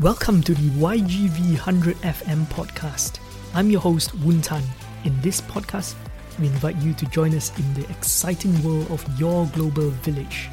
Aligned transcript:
Welcome 0.00 0.42
to 0.44 0.54
the 0.54 0.70
YGV 0.70 1.50
100 1.50 1.96
FM 1.96 2.46
podcast. 2.46 3.18
I'm 3.52 3.70
your 3.70 3.82
host, 3.82 4.14
Woon 4.20 4.40
Tan. 4.40 4.62
In 5.04 5.20
this 5.20 5.42
podcast, 5.42 5.96
we 6.40 6.46
invite 6.46 6.76
you 6.76 6.94
to 6.94 7.04
join 7.10 7.34
us 7.34 7.56
in 7.58 7.74
the 7.74 7.86
exciting 7.90 8.60
world 8.62 8.90
of 8.90 9.04
your 9.20 9.44
global 9.48 9.90
village. 10.00 10.48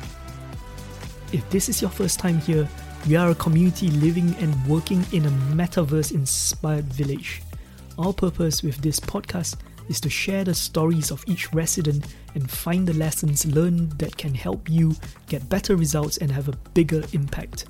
If 1.32 1.50
this 1.50 1.70
is 1.70 1.82
your 1.82 1.90
first 1.90 2.20
time 2.20 2.40
here, 2.42 2.68
we 3.08 3.16
are 3.16 3.30
a 3.30 3.36
community 3.36 3.90
living 3.92 4.36
and 4.40 4.54
working 4.68 5.06
in 5.14 5.26
a 5.26 5.32
metaverse 5.56 6.12
inspired 6.12 6.92
village. 6.92 7.42
Our 7.98 8.12
purpose 8.12 8.62
with 8.62 8.76
this 8.80 9.00
podcast 9.00 9.56
is 9.88 10.02
to 10.02 10.10
share 10.10 10.44
the 10.44 10.54
stories 10.54 11.12
of 11.12 11.24
each 11.28 11.54
resident 11.54 12.14
and 12.36 12.52
find 12.52 12.86
the 12.86 12.94
lessons 12.94 13.46
learned 13.46 13.94
that 14.00 14.18
can 14.18 14.34
help 14.34 14.70
you 14.70 14.98
get 15.28 15.48
better 15.48 15.78
results 15.78 16.18
and 16.18 16.30
have 16.30 16.50
a 16.50 16.58
bigger 16.74 17.04
impact. 17.14 17.68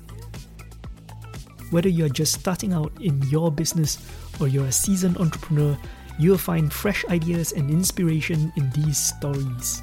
Whether 1.70 1.88
you're 1.88 2.08
just 2.08 2.32
starting 2.32 2.72
out 2.72 2.90
in 3.00 3.22
your 3.30 3.52
business 3.52 3.98
or 4.40 4.48
you're 4.48 4.66
a 4.66 4.72
seasoned 4.72 5.18
entrepreneur, 5.18 5.78
you'll 6.18 6.36
find 6.36 6.72
fresh 6.72 7.04
ideas 7.08 7.52
and 7.52 7.70
inspiration 7.70 8.52
in 8.56 8.70
these 8.70 8.98
stories. 8.98 9.80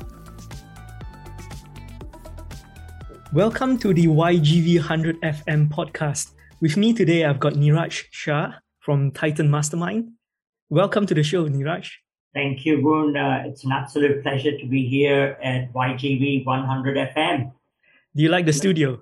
Welcome 3.31 3.77
to 3.79 3.93
the 3.93 4.05
YGV 4.05 4.79
100 4.79 5.21
FM 5.21 5.69
podcast. 5.69 6.31
With 6.59 6.75
me 6.75 6.91
today, 6.91 7.23
I've 7.23 7.39
got 7.39 7.53
Neeraj 7.53 8.03
Shah 8.11 8.55
from 8.79 9.11
Titan 9.11 9.49
Mastermind. 9.49 10.11
Welcome 10.69 11.05
to 11.05 11.13
the 11.13 11.23
show, 11.23 11.47
Neeraj. 11.47 11.89
Thank 12.33 12.65
you, 12.65 12.83
Woon. 12.83 13.15
Uh, 13.15 13.43
it's 13.45 13.63
an 13.63 13.71
absolute 13.71 14.23
pleasure 14.23 14.57
to 14.57 14.65
be 14.67 14.85
here 14.85 15.37
at 15.41 15.71
YGV 15.71 16.45
100 16.45 16.97
FM. 17.15 17.53
Do 18.13 18.23
you 18.23 18.27
like 18.27 18.45
the 18.45 18.51
studio? 18.51 18.99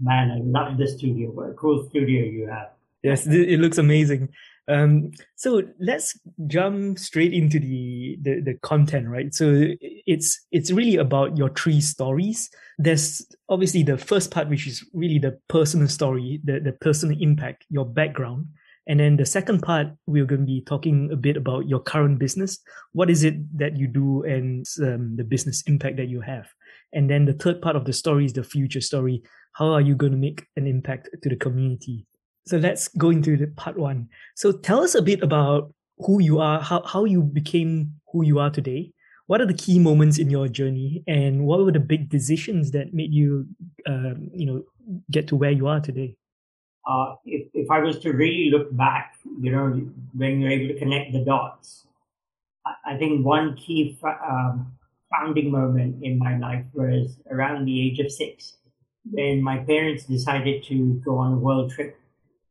Man, 0.00 0.30
I 0.30 0.38
love 0.42 0.78
the 0.78 0.86
studio. 0.86 1.30
What 1.30 1.50
a 1.50 1.54
cool 1.54 1.88
studio 1.88 2.24
you 2.24 2.48
have. 2.48 2.70
Yes, 3.02 3.26
it 3.26 3.60
looks 3.60 3.78
amazing. 3.78 4.28
Um, 4.68 5.12
so 5.34 5.62
let's 5.80 6.18
jump 6.46 6.98
straight 6.98 7.32
into 7.32 7.58
the, 7.58 8.18
the, 8.20 8.40
the 8.40 8.54
content, 8.54 9.08
right? 9.08 9.34
So 9.34 9.68
it's 9.80 10.44
it's 10.52 10.70
really 10.70 10.96
about 10.96 11.38
your 11.38 11.48
three 11.48 11.80
stories. 11.80 12.50
There's 12.76 13.26
obviously 13.48 13.82
the 13.82 13.96
first 13.96 14.30
part, 14.30 14.48
which 14.48 14.66
is 14.66 14.86
really 14.92 15.18
the 15.18 15.38
personal 15.48 15.88
story, 15.88 16.40
the 16.44 16.60
the 16.60 16.72
personal 16.72 17.16
impact, 17.18 17.64
your 17.70 17.86
background, 17.86 18.48
and 18.88 19.00
then 19.00 19.18
the 19.18 19.26
second 19.26 19.60
part, 19.60 19.88
we're 20.06 20.24
going 20.24 20.40
to 20.40 20.46
be 20.46 20.62
talking 20.62 21.10
a 21.12 21.16
bit 21.16 21.36
about 21.36 21.68
your 21.68 21.80
current 21.80 22.18
business. 22.18 22.58
What 22.92 23.10
is 23.10 23.22
it 23.22 23.36
that 23.58 23.76
you 23.76 23.86
do, 23.86 24.24
and 24.24 24.66
um, 24.82 25.14
the 25.16 25.24
business 25.24 25.62
impact 25.66 25.96
that 25.98 26.08
you 26.08 26.22
have. 26.22 26.46
And 26.94 27.10
then 27.10 27.26
the 27.26 27.34
third 27.34 27.60
part 27.60 27.76
of 27.76 27.84
the 27.84 27.92
story 27.92 28.24
is 28.24 28.32
the 28.32 28.42
future 28.42 28.80
story. 28.80 29.22
How 29.52 29.72
are 29.72 29.80
you 29.80 29.94
going 29.94 30.12
to 30.12 30.18
make 30.18 30.46
an 30.56 30.66
impact 30.66 31.08
to 31.22 31.28
the 31.28 31.36
community? 31.36 32.06
So 32.46 32.56
let's 32.56 32.88
go 32.88 33.10
into 33.10 33.36
the 33.36 33.48
part 33.48 33.76
one. 33.76 34.08
So 34.34 34.52
tell 34.52 34.82
us 34.82 34.94
a 34.94 35.02
bit 35.02 35.22
about 35.22 35.72
who 35.98 36.22
you 36.22 36.38
are, 36.38 36.60
how, 36.60 36.82
how 36.84 37.04
you 37.04 37.22
became 37.22 37.92
who 38.12 38.24
you 38.24 38.38
are 38.38 38.50
today. 38.50 38.92
What 39.26 39.42
are 39.42 39.46
the 39.46 39.54
key 39.54 39.78
moments 39.78 40.18
in 40.18 40.30
your 40.30 40.48
journey, 40.48 41.04
and 41.06 41.44
what 41.44 41.62
were 41.62 41.70
the 41.70 41.80
big 41.80 42.08
decisions 42.08 42.70
that 42.70 42.94
made 42.94 43.12
you, 43.12 43.46
um, 43.86 44.30
you 44.32 44.46
know, 44.46 44.62
get 45.10 45.28
to 45.28 45.36
where 45.36 45.50
you 45.50 45.66
are 45.66 45.80
today? 45.80 46.16
Uh, 46.88 47.16
if, 47.26 47.48
if 47.52 47.70
I 47.70 47.80
was 47.80 47.98
to 47.98 48.12
really 48.12 48.48
look 48.50 48.74
back, 48.74 49.16
you 49.38 49.52
know, 49.52 49.68
when 50.14 50.40
you're 50.40 50.50
able 50.50 50.72
to 50.72 50.78
connect 50.78 51.12
the 51.12 51.18
dots, 51.18 51.84
I, 52.86 52.96
think 52.96 53.26
one 53.26 53.54
key 53.56 53.98
um, 54.02 54.72
founding 55.10 55.50
moment 55.50 56.02
in 56.02 56.18
my 56.18 56.38
life 56.38 56.64
was 56.72 57.18
around 57.30 57.66
the 57.66 57.86
age 57.86 57.98
of 57.98 58.10
six 58.10 58.54
when 59.04 59.42
my 59.42 59.58
parents 59.58 60.04
decided 60.04 60.64
to 60.64 61.00
go 61.04 61.18
on 61.18 61.32
a 61.32 61.38
world 61.38 61.70
trip 61.70 61.98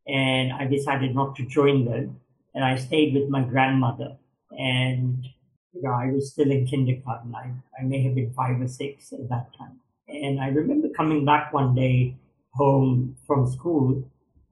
and 0.07 0.53
I 0.53 0.65
decided 0.65 1.13
not 1.13 1.35
to 1.35 1.45
join 1.45 1.85
them 1.85 2.19
and 2.55 2.63
I 2.63 2.75
stayed 2.75 3.13
with 3.13 3.29
my 3.29 3.43
grandmother 3.43 4.17
and 4.51 5.27
you 5.73 5.81
know, 5.83 5.91
I 5.91 6.07
was 6.07 6.31
still 6.31 6.49
in 6.49 6.65
kindergarten. 6.65 7.35
I, 7.35 7.51
I 7.79 7.83
may 7.83 8.01
have 8.03 8.15
been 8.15 8.33
five 8.33 8.59
or 8.59 8.67
six 8.67 9.13
at 9.13 9.29
that 9.29 9.55
time. 9.57 9.79
And 10.07 10.39
I 10.39 10.47
remember 10.47 10.89
coming 10.89 11.25
back 11.25 11.53
one 11.53 11.75
day 11.75 12.15
home 12.53 13.15
from 13.27 13.51
school 13.51 14.03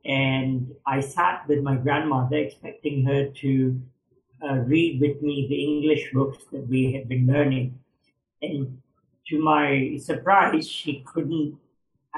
and 0.05 0.71
I 0.85 0.99
sat 1.01 1.47
with 1.47 1.63
my 1.63 1.75
grandmother 1.75 2.37
expecting 2.37 3.03
her 3.05 3.29
to 3.41 3.81
uh, 4.47 4.55
read 4.57 5.01
with 5.01 5.21
me 5.21 5.47
the 5.49 5.63
English 5.63 6.11
books 6.13 6.43
that 6.51 6.67
we 6.67 6.93
had 6.93 7.09
been 7.09 7.25
learning. 7.25 7.79
And 8.41 8.79
to 9.27 9.41
my 9.41 9.97
surprise, 9.97 10.69
she 10.69 11.03
couldn't 11.07 11.57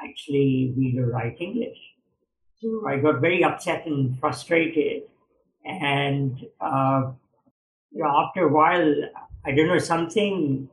actually 0.03 0.73
read 0.77 0.97
or 0.97 1.07
write 1.07 1.37
English. 1.39 1.77
So 2.61 2.87
I 2.87 2.97
got 2.97 3.21
very 3.21 3.43
upset 3.43 3.85
and 3.85 4.19
frustrated. 4.19 5.03
And 5.65 6.45
uh, 6.61 7.11
you 7.91 8.03
know, 8.03 8.25
after 8.25 8.47
a 8.47 8.51
while, 8.51 8.93
I 9.45 9.51
don't 9.51 9.67
know, 9.67 9.79
something, 9.79 10.69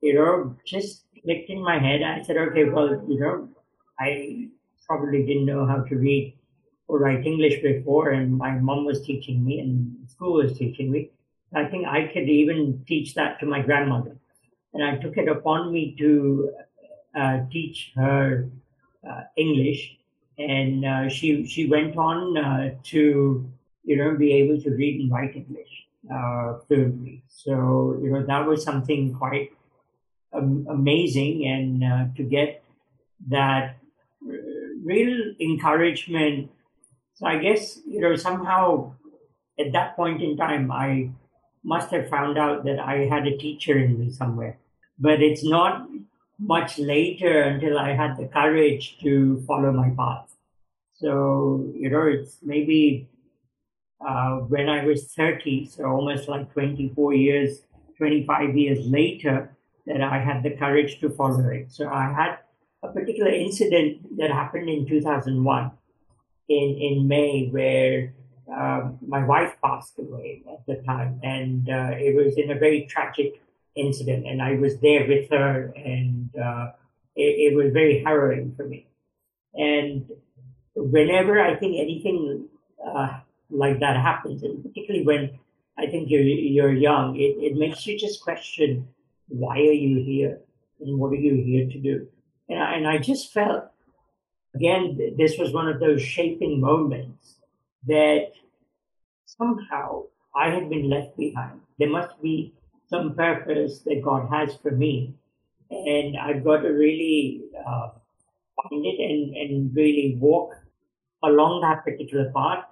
you 0.00 0.14
know, 0.14 0.56
just 0.66 1.04
clicked 1.22 1.50
in 1.50 1.62
my 1.62 1.78
head. 1.78 2.02
I 2.02 2.22
said, 2.22 2.36
okay, 2.36 2.64
well, 2.64 3.02
you 3.08 3.20
know, 3.20 3.48
I 3.98 4.48
probably 4.86 5.24
didn't 5.24 5.46
know 5.46 5.66
how 5.66 5.82
to 5.82 5.96
read 5.96 6.36
or 6.86 6.98
write 6.98 7.26
English 7.26 7.62
before, 7.62 8.10
and 8.10 8.36
my 8.36 8.52
mom 8.52 8.84
was 8.84 9.02
teaching 9.06 9.42
me, 9.42 9.60
and 9.60 9.96
school 10.08 10.34
was 10.34 10.58
teaching 10.58 10.90
me. 10.90 11.10
I 11.54 11.64
think 11.64 11.86
I 11.86 12.08
could 12.12 12.28
even 12.28 12.84
teach 12.86 13.14
that 13.14 13.40
to 13.40 13.46
my 13.46 13.62
grandmother 13.62 14.18
and 14.74 14.82
I 14.82 14.96
took 14.96 15.16
it 15.16 15.28
upon 15.28 15.72
me 15.72 15.94
to 15.98 16.50
teach 17.50 17.92
her 17.96 18.48
uh, 19.08 19.22
English, 19.36 19.96
and 20.38 20.84
uh, 20.84 21.08
she 21.08 21.46
she 21.46 21.68
went 21.68 21.96
on 21.96 22.36
uh, 22.36 22.74
to 22.82 23.48
you 23.84 23.96
know 23.96 24.16
be 24.16 24.32
able 24.32 24.60
to 24.60 24.70
read 24.70 25.00
and 25.00 25.10
write 25.10 25.36
English 25.36 25.86
uh, 26.12 26.58
fluently. 26.66 27.22
So 27.28 27.98
you 28.02 28.10
know 28.10 28.24
that 28.26 28.46
was 28.46 28.64
something 28.64 29.14
quite 29.14 29.52
um, 30.32 30.66
amazing, 30.68 31.46
and 31.46 31.84
uh, 31.84 32.04
to 32.16 32.22
get 32.22 32.62
that 33.28 33.76
real 34.82 35.34
encouragement. 35.40 36.50
So 37.14 37.26
I 37.26 37.38
guess 37.38 37.80
you 37.86 38.00
know 38.00 38.16
somehow 38.16 38.92
at 39.58 39.72
that 39.72 39.96
point 39.96 40.22
in 40.22 40.36
time 40.36 40.72
I 40.72 41.10
must 41.62 41.90
have 41.92 42.10
found 42.10 42.36
out 42.36 42.64
that 42.64 42.78
I 42.78 43.06
had 43.06 43.26
a 43.26 43.36
teacher 43.38 43.78
in 43.78 43.98
me 43.98 44.10
somewhere 44.10 44.58
but 44.98 45.22
it's 45.22 45.44
not 45.44 45.88
much 46.38 46.78
later 46.78 47.42
until 47.42 47.78
I 47.78 47.92
had 47.92 48.16
the 48.16 48.26
courage 48.26 48.98
to 49.02 49.42
follow 49.46 49.72
my 49.72 49.90
path. 49.90 50.34
So, 50.94 51.70
you 51.74 51.90
know, 51.90 52.06
it's 52.06 52.38
maybe 52.42 53.08
uh, 54.06 54.36
when 54.38 54.68
I 54.68 54.84
was 54.84 55.12
30, 55.12 55.66
so 55.66 55.84
almost 55.84 56.28
like 56.28 56.52
24 56.52 57.14
years, 57.14 57.62
25 57.98 58.56
years 58.56 58.86
later, 58.86 59.56
that 59.86 60.00
I 60.00 60.18
had 60.18 60.42
the 60.42 60.50
courage 60.50 61.00
to 61.00 61.10
follow 61.10 61.48
it. 61.48 61.72
So 61.72 61.88
I 61.88 62.12
had 62.12 62.38
a 62.82 62.92
particular 62.92 63.30
incident 63.30 64.16
that 64.18 64.30
happened 64.30 64.68
in 64.68 64.86
2001 64.86 65.70
in, 66.48 66.78
in 66.80 67.08
May 67.08 67.48
where 67.48 68.14
uh, 68.52 68.90
my 69.06 69.24
wife 69.24 69.56
passed 69.64 69.98
away 69.98 70.42
at 70.52 70.64
the 70.66 70.82
time. 70.82 71.20
And 71.22 71.68
uh, 71.68 71.92
it 71.92 72.14
was 72.14 72.36
in 72.36 72.50
a 72.50 72.58
very 72.58 72.86
tragic 72.86 73.42
incident, 73.76 74.26
and 74.26 74.40
I 74.40 74.54
was 74.54 74.78
there 74.78 75.06
with 75.06 75.30
her, 75.30 75.72
and 75.76 76.30
uh, 76.36 76.72
it, 77.16 77.52
it, 77.52 77.56
was 77.56 77.72
very 77.72 78.02
harrowing 78.02 78.54
for 78.56 78.64
me. 78.64 78.86
And 79.54 80.10
whenever 80.74 81.40
I 81.40 81.56
think 81.56 81.78
anything 81.78 82.48
uh, 82.84 83.20
like 83.50 83.80
that 83.80 83.96
happens, 83.96 84.42
and 84.42 84.62
particularly 84.62 85.06
when 85.06 85.38
I 85.78 85.86
think 85.86 86.10
you're 86.10 86.22
you're 86.22 86.72
young, 86.72 87.16
it, 87.16 87.36
it 87.40 87.56
makes 87.56 87.86
you 87.86 87.98
just 87.98 88.22
question 88.22 88.88
why 89.28 89.56
are 89.56 89.72
you 89.72 90.02
here 90.02 90.40
and 90.80 90.98
what 90.98 91.12
are 91.12 91.16
you 91.16 91.42
here 91.42 91.68
to 91.68 91.80
do? 91.80 92.06
And 92.48 92.62
I, 92.62 92.74
and 92.74 92.86
I 92.86 92.98
just 92.98 93.32
felt 93.32 93.64
again 94.54 95.14
this 95.18 95.38
was 95.38 95.52
one 95.52 95.68
of 95.68 95.80
those 95.80 96.02
shaping 96.02 96.60
moments 96.60 97.38
that 97.86 98.32
somehow 99.26 100.04
I 100.34 100.50
had 100.50 100.68
been 100.68 100.88
left 100.88 101.16
behind. 101.16 101.60
There 101.78 101.90
must 101.90 102.20
be 102.22 102.54
some 102.94 103.14
purpose 103.14 103.80
that 103.80 104.02
God 104.02 104.28
has 104.30 104.56
for 104.62 104.70
me. 104.70 105.14
And 105.70 106.16
I've 106.16 106.44
got 106.44 106.58
to 106.58 106.68
really 106.68 107.42
uh, 107.66 107.88
find 108.56 108.86
it 108.86 108.98
and, 109.00 109.36
and 109.36 109.74
really 109.74 110.16
walk 110.20 110.50
along 111.24 111.62
that 111.62 111.84
particular 111.84 112.30
path, 112.36 112.64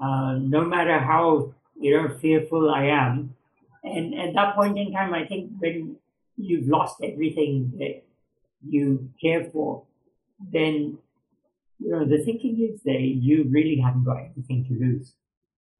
uh, 0.00 0.34
no 0.38 0.64
matter 0.64 0.98
how 0.98 1.54
you 1.80 1.96
know 1.96 2.14
fearful 2.18 2.70
I 2.70 2.84
am. 2.84 3.34
And 3.82 4.14
at 4.14 4.34
that 4.34 4.54
point 4.54 4.78
in 4.78 4.92
time, 4.92 5.14
I 5.14 5.24
think 5.24 5.50
when 5.58 5.96
you've 6.36 6.68
lost 6.68 6.96
everything 7.02 7.72
that 7.78 8.02
you 8.68 9.10
care 9.20 9.44
for, 9.52 9.82
then 10.52 10.98
you 11.78 11.90
know 11.90 12.04
the 12.04 12.22
thinking 12.24 12.54
is 12.68 12.82
that 12.82 13.00
you 13.00 13.46
really 13.50 13.78
haven't 13.78 14.04
got 14.04 14.18
anything 14.18 14.64
to 14.68 14.74
lose. 14.84 15.12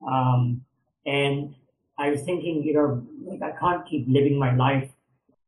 Um, 0.06 0.62
and 1.04 1.54
I 1.98 2.10
was 2.10 2.22
thinking, 2.22 2.62
you 2.62 2.74
know, 2.74 3.06
like 3.24 3.42
I 3.42 3.58
can't 3.58 3.86
keep 3.86 4.06
living 4.08 4.38
my 4.38 4.54
life, 4.54 4.90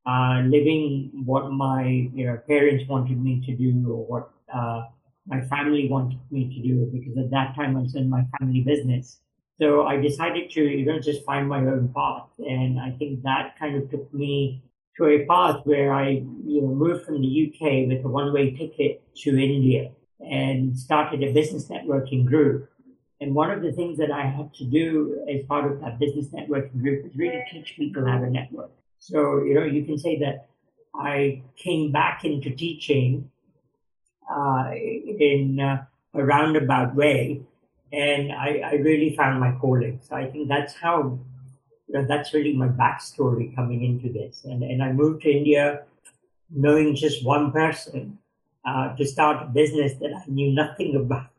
uh, 0.06 0.42
living 0.46 1.10
what 1.24 1.50
my 1.50 1.84
you 1.86 2.26
know 2.26 2.38
parents 2.48 2.84
wanted 2.88 3.22
me 3.22 3.42
to 3.46 3.54
do 3.54 3.84
or 3.90 4.06
what 4.06 4.30
uh, 4.52 4.82
my 5.26 5.40
family 5.42 5.88
wanted 5.88 6.18
me 6.30 6.48
to 6.54 6.62
do 6.66 6.90
because 6.92 7.16
at 7.18 7.30
that 7.30 7.54
time 7.54 7.76
I 7.76 7.82
was 7.82 7.94
in 7.94 8.08
my 8.08 8.24
family 8.38 8.60
business. 8.60 9.20
So 9.60 9.86
I 9.86 9.96
decided 9.96 10.50
to, 10.52 10.62
you 10.62 10.86
know, 10.86 11.00
just 11.00 11.24
find 11.24 11.48
my 11.48 11.58
own 11.58 11.92
path. 11.94 12.28
And 12.38 12.80
I 12.80 12.92
think 12.92 13.22
that 13.24 13.58
kind 13.58 13.76
of 13.76 13.90
took 13.90 14.12
me 14.14 14.62
to 14.96 15.06
a 15.06 15.26
path 15.26 15.60
where 15.64 15.92
I, 15.92 16.22
you 16.44 16.62
know, 16.62 16.68
moved 16.68 17.04
from 17.04 17.20
the 17.20 17.28
UK 17.28 17.88
with 17.88 18.04
a 18.04 18.08
one-way 18.08 18.52
ticket 18.52 19.02
to 19.24 19.30
India 19.30 19.90
and 20.20 20.78
started 20.78 21.22
a 21.22 21.32
business 21.32 21.68
networking 21.68 22.24
group. 22.24 22.70
And 23.20 23.34
one 23.34 23.50
of 23.50 23.62
the 23.62 23.72
things 23.72 23.98
that 23.98 24.12
I 24.12 24.26
had 24.26 24.54
to 24.54 24.64
do 24.64 25.24
as 25.28 25.44
part 25.46 25.70
of 25.70 25.80
that 25.80 25.98
business 25.98 26.28
networking 26.28 26.80
group 26.80 27.04
was 27.04 27.16
really 27.16 27.42
teach 27.50 27.74
people 27.76 28.06
how 28.06 28.18
to 28.18 28.30
network. 28.30 28.70
So, 29.00 29.42
you 29.42 29.54
know, 29.54 29.64
you 29.64 29.84
can 29.84 29.98
say 29.98 30.18
that 30.20 30.48
I 30.94 31.42
came 31.56 31.90
back 31.90 32.24
into 32.24 32.50
teaching 32.50 33.30
uh, 34.30 34.70
in 34.72 35.58
uh, 35.60 35.84
a 36.14 36.24
roundabout 36.24 36.94
way, 36.94 37.42
and 37.92 38.32
I, 38.32 38.60
I, 38.64 38.74
really 38.74 39.16
found 39.16 39.40
my 39.40 39.52
calling. 39.52 40.00
So 40.02 40.16
I 40.16 40.30
think 40.30 40.48
that's 40.48 40.74
how, 40.74 41.18
you 41.86 41.94
know, 41.94 42.04
that's 42.06 42.34
really 42.34 42.52
my 42.52 42.68
backstory 42.68 43.54
coming 43.54 43.84
into 43.84 44.12
this. 44.12 44.44
And, 44.44 44.62
and 44.62 44.82
I 44.82 44.92
moved 44.92 45.22
to 45.22 45.30
India 45.30 45.84
knowing 46.50 46.94
just 46.94 47.24
one 47.24 47.52
person 47.52 48.18
uh, 48.66 48.94
to 48.96 49.06
start 49.06 49.42
a 49.42 49.46
business 49.46 49.94
that 50.00 50.12
I 50.14 50.22
knew 50.28 50.52
nothing 50.52 50.96
about. 50.96 51.30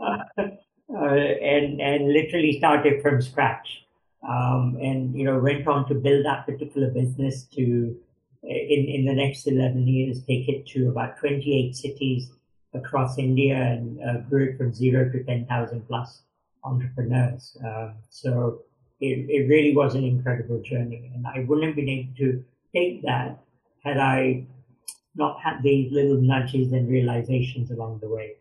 Uh, 0.00 0.24
and 0.88 1.80
and 1.80 2.12
literally 2.12 2.58
started 2.58 3.00
from 3.02 3.22
scratch, 3.22 3.84
um, 4.28 4.76
and 4.80 5.14
you 5.14 5.24
know 5.24 5.38
went 5.38 5.66
on 5.68 5.86
to 5.88 5.94
build 5.94 6.24
that 6.24 6.46
particular 6.46 6.90
business 6.90 7.44
to 7.44 7.96
in, 8.42 8.86
in 8.86 9.04
the 9.04 9.14
next 9.14 9.46
11 9.46 9.86
years, 9.86 10.22
take 10.24 10.48
it 10.48 10.66
to 10.68 10.88
about 10.88 11.18
28 11.18 11.74
cities 11.74 12.30
across 12.72 13.18
India 13.18 13.56
and 13.56 14.00
uh, 14.02 14.18
grew 14.28 14.50
it 14.50 14.56
from 14.56 14.72
zero 14.72 15.10
to 15.10 15.22
10,000 15.24 15.86
plus 15.86 16.22
entrepreneurs. 16.64 17.56
Um, 17.64 17.94
so 18.08 18.62
it, 19.00 19.26
it 19.28 19.48
really 19.48 19.74
was 19.74 19.94
an 19.94 20.04
incredible 20.04 20.60
journey. 20.62 21.10
And 21.14 21.26
I 21.26 21.44
wouldn't 21.46 21.66
have 21.66 21.76
been 21.76 21.88
able 21.88 22.14
to 22.18 22.44
take 22.74 23.02
that 23.02 23.38
had 23.84 23.98
I 23.98 24.46
not 25.16 25.40
had 25.40 25.62
these 25.62 25.92
little 25.92 26.20
nudges 26.20 26.72
and 26.72 26.88
realizations 26.88 27.70
along 27.70 27.98
the 28.00 28.08
way. 28.08 28.36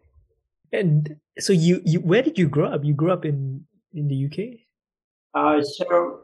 And 0.71 1.17
so 1.39 1.53
you, 1.53 1.81
you 1.85 1.99
where 1.99 2.21
did 2.21 2.37
you 2.37 2.47
grow 2.47 2.67
up? 2.67 2.83
You 2.83 2.93
grew 2.93 3.11
up 3.11 3.25
in, 3.25 3.65
in 3.93 4.07
the 4.07 4.25
UK? 4.25 4.59
Uh, 5.33 5.63
so 5.63 6.21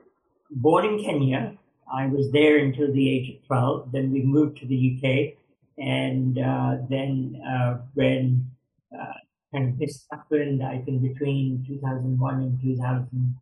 born 0.51 0.85
in 0.85 1.03
Kenya, 1.03 1.57
I 1.91 2.07
was 2.07 2.31
there 2.31 2.57
until 2.57 2.91
the 2.91 3.09
age 3.09 3.35
of 3.35 3.47
12. 3.47 3.91
Then 3.91 4.11
we 4.11 4.23
moved 4.23 4.57
to 4.57 4.65
the 4.67 4.97
UK. 4.97 5.37
And 5.77 6.39
uh, 6.39 6.77
then 6.89 7.41
uh, 7.47 7.79
when 7.93 8.49
uh, 8.93 9.13
kind 9.53 9.73
of 9.73 9.79
this 9.79 10.05
happened, 10.11 10.63
I 10.63 10.79
think 10.79 11.01
between 11.01 11.65
2001 11.67 12.35
and 12.35 12.61
2003, 12.61 13.41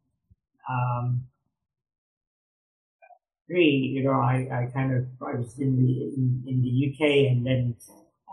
um, 0.69 1.23
you 3.50 4.03
know, 4.03 4.19
I, 4.19 4.47
I 4.51 4.71
kind 4.73 4.95
of, 4.95 5.05
I 5.21 5.35
was 5.35 5.59
in 5.59 5.77
the, 5.77 6.03
in, 6.15 6.44
in 6.47 6.61
the 6.61 6.91
UK 6.91 7.31
and 7.31 7.45
then 7.45 7.75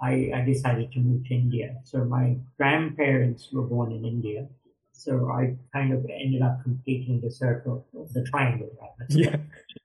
I, 0.02 0.30
I 0.34 0.44
decided 0.44 0.92
to 0.92 1.00
move 1.00 1.26
to 1.26 1.34
India. 1.34 1.76
So 1.84 2.04
my 2.04 2.36
grandparents 2.56 3.48
were 3.52 3.62
born 3.62 3.92
in 3.92 4.04
India. 4.04 4.46
So 4.92 5.30
I 5.30 5.56
kind 5.72 5.92
of 5.92 6.06
ended 6.10 6.42
up 6.42 6.62
completing 6.62 7.20
the 7.20 7.30
circle, 7.30 7.86
the 7.92 8.24
triangle. 8.24 8.70
Yeah. 9.08 9.36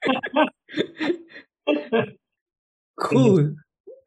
cool. 2.99 3.55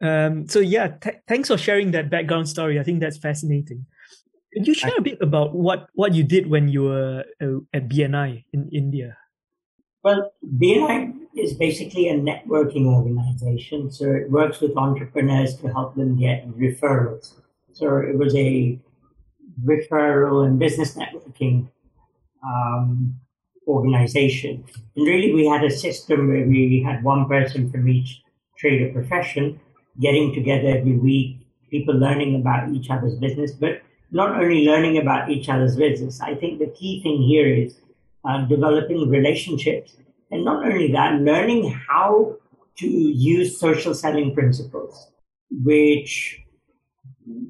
Um, 0.00 0.48
so 0.48 0.60
yeah, 0.60 0.88
th- 0.88 1.16
thanks 1.26 1.48
for 1.48 1.58
sharing 1.58 1.90
that 1.92 2.10
background 2.10 2.48
story. 2.48 2.78
I 2.78 2.82
think 2.82 3.00
that's 3.00 3.18
fascinating. 3.18 3.86
Could 4.54 4.66
you 4.66 4.74
share 4.74 4.96
a 4.96 5.02
bit 5.02 5.18
about 5.20 5.54
what, 5.54 5.88
what 5.94 6.14
you 6.14 6.24
did 6.24 6.48
when 6.48 6.68
you 6.68 6.84
were 6.84 7.24
uh, 7.40 7.58
at 7.74 7.88
BNI 7.88 8.44
in 8.52 8.68
India? 8.72 9.16
Well, 10.04 10.32
BNI 10.56 11.14
is 11.36 11.54
basically 11.54 12.08
a 12.08 12.14
networking 12.14 12.86
organization. 12.86 13.90
So 13.90 14.10
it 14.10 14.30
works 14.30 14.60
with 14.60 14.76
entrepreneurs 14.76 15.56
to 15.56 15.68
help 15.68 15.96
them 15.96 16.18
get 16.18 16.48
referrals. 16.48 17.34
So 17.72 17.98
it 17.98 18.16
was 18.16 18.34
a 18.34 18.78
referral 19.64 20.46
and 20.46 20.58
business 20.58 20.94
networking 20.94 21.68
um, 22.44 23.18
organization. 23.66 24.64
And 24.96 25.06
really, 25.06 25.32
we 25.34 25.46
had 25.46 25.64
a 25.64 25.70
system 25.70 26.28
where 26.28 26.46
we 26.46 26.82
had 26.84 27.02
one 27.02 27.26
person 27.28 27.70
from 27.70 27.88
each 27.88 28.22
trade 28.56 28.82
or 28.82 28.92
profession 28.92 29.60
getting 30.00 30.32
together 30.32 30.68
every 30.68 30.96
week, 30.96 31.46
people 31.70 31.94
learning 31.94 32.36
about 32.36 32.70
each 32.70 32.88
other's 32.88 33.16
business, 33.16 33.52
but 33.52 33.82
not 34.10 34.40
only 34.40 34.64
learning 34.64 34.98
about 34.98 35.28
each 35.28 35.48
other's 35.48 35.76
business. 35.76 36.20
I 36.20 36.34
think 36.34 36.60
the 36.60 36.68
key 36.68 37.02
thing 37.02 37.22
here 37.22 37.46
is 37.46 37.76
uh, 38.28 38.44
developing 38.44 39.08
relationships. 39.08 39.96
And 40.30 40.44
not 40.44 40.64
only 40.64 40.92
that, 40.92 41.20
learning 41.20 41.72
how 41.88 42.36
to 42.76 42.86
use 42.86 43.58
social 43.58 43.94
selling 43.94 44.34
principles, 44.34 45.08
which 45.50 46.44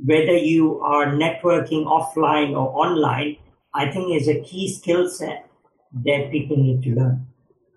whether 0.04 0.36
you 0.36 0.80
are 0.80 1.06
networking 1.06 1.84
offline 1.86 2.50
or 2.50 2.70
online, 2.84 3.36
I 3.74 3.90
think 3.90 4.14
is 4.14 4.28
a 4.28 4.40
key 4.40 4.72
skill 4.72 5.08
set 5.08 5.50
that 6.04 6.30
people 6.30 6.56
need 6.56 6.82
to 6.84 6.94
learn. 6.94 7.26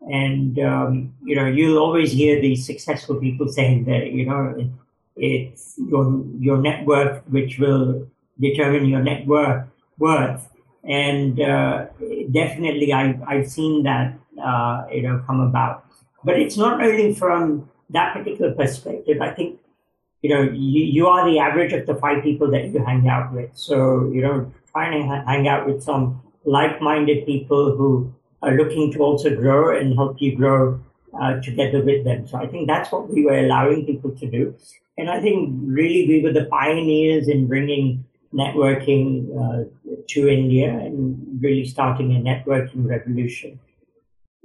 And, 0.02 0.60
um, 0.60 1.14
you 1.24 1.36
know, 1.36 1.46
you'll 1.46 1.78
always 1.78 2.12
hear 2.12 2.42
these 2.42 2.66
successful 2.66 3.18
people 3.18 3.48
saying 3.48 3.86
that, 3.86 4.12
you 4.12 4.26
know, 4.26 4.72
it's 5.16 5.76
your, 5.78 6.24
your 6.40 6.58
network 6.58 7.24
which 7.30 7.60
will 7.60 8.08
determine 8.40 8.86
your 8.86 9.02
net 9.02 9.28
worth. 9.28 10.50
And 10.84 11.40
uh, 11.40 11.86
definitely 12.32 12.92
I've, 12.92 13.22
I've 13.24 13.50
seen 13.50 13.84
that, 13.84 14.18
uh, 14.44 14.86
you 14.92 15.04
know, 15.04 15.24
come 15.28 15.40
about. 15.40 15.86
But 16.24 16.40
it's 16.40 16.58
not 16.58 16.82
only 16.82 17.14
from 17.14 17.70
that 17.90 18.14
particular 18.16 18.54
perspective. 18.54 19.22
I 19.22 19.32
think 19.32 19.60
you 20.22 20.30
know, 20.30 20.42
you, 20.42 20.84
you 20.84 21.08
are 21.08 21.30
the 21.30 21.40
average 21.40 21.74
of 21.74 21.86
the 21.86 21.96
five 21.96 22.24
people 22.24 22.50
that 22.52 22.66
you 22.68 22.84
hang 22.86 23.08
out 23.08 23.34
with. 23.34 23.50
So, 23.54 24.10
you 24.14 24.22
know, 24.22 24.52
trying 24.72 25.02
to 25.02 25.24
hang 25.26 25.48
out 25.48 25.68
with 25.68 25.84
some 25.84 26.22
like-minded 26.46 27.26
people 27.26 27.76
who 27.76 28.14
are 28.42 28.56
looking 28.56 28.92
to 28.94 29.00
also 29.00 29.36
grow 29.36 29.78
and 29.78 29.96
help 29.96 30.22
you 30.22 30.36
grow 30.36 30.80
uh, 31.20 31.40
together 31.42 31.84
with 31.84 32.04
them. 32.04 32.28
So 32.28 32.38
I 32.38 32.48
think 32.48 32.68
that's 32.68 32.92
what 32.92 33.10
we 33.10 33.26
were 33.26 33.38
allowing 33.38 33.86
people 33.86 34.12
to 34.12 34.30
do. 34.30 34.56
And 34.98 35.10
I 35.10 35.20
think 35.20 35.60
really 35.64 36.08
we 36.08 36.22
were 36.22 36.34
the 36.34 36.46
pioneers 36.46 37.28
in 37.28 37.48
bringing 37.48 38.06
networking 38.34 39.28
uh, 39.36 39.70
to 40.10 40.28
India 40.28 40.70
and 40.70 41.42
really 41.42 41.66
starting 41.66 42.16
a 42.16 42.20
networking 42.20 42.88
revolution. 42.88 43.60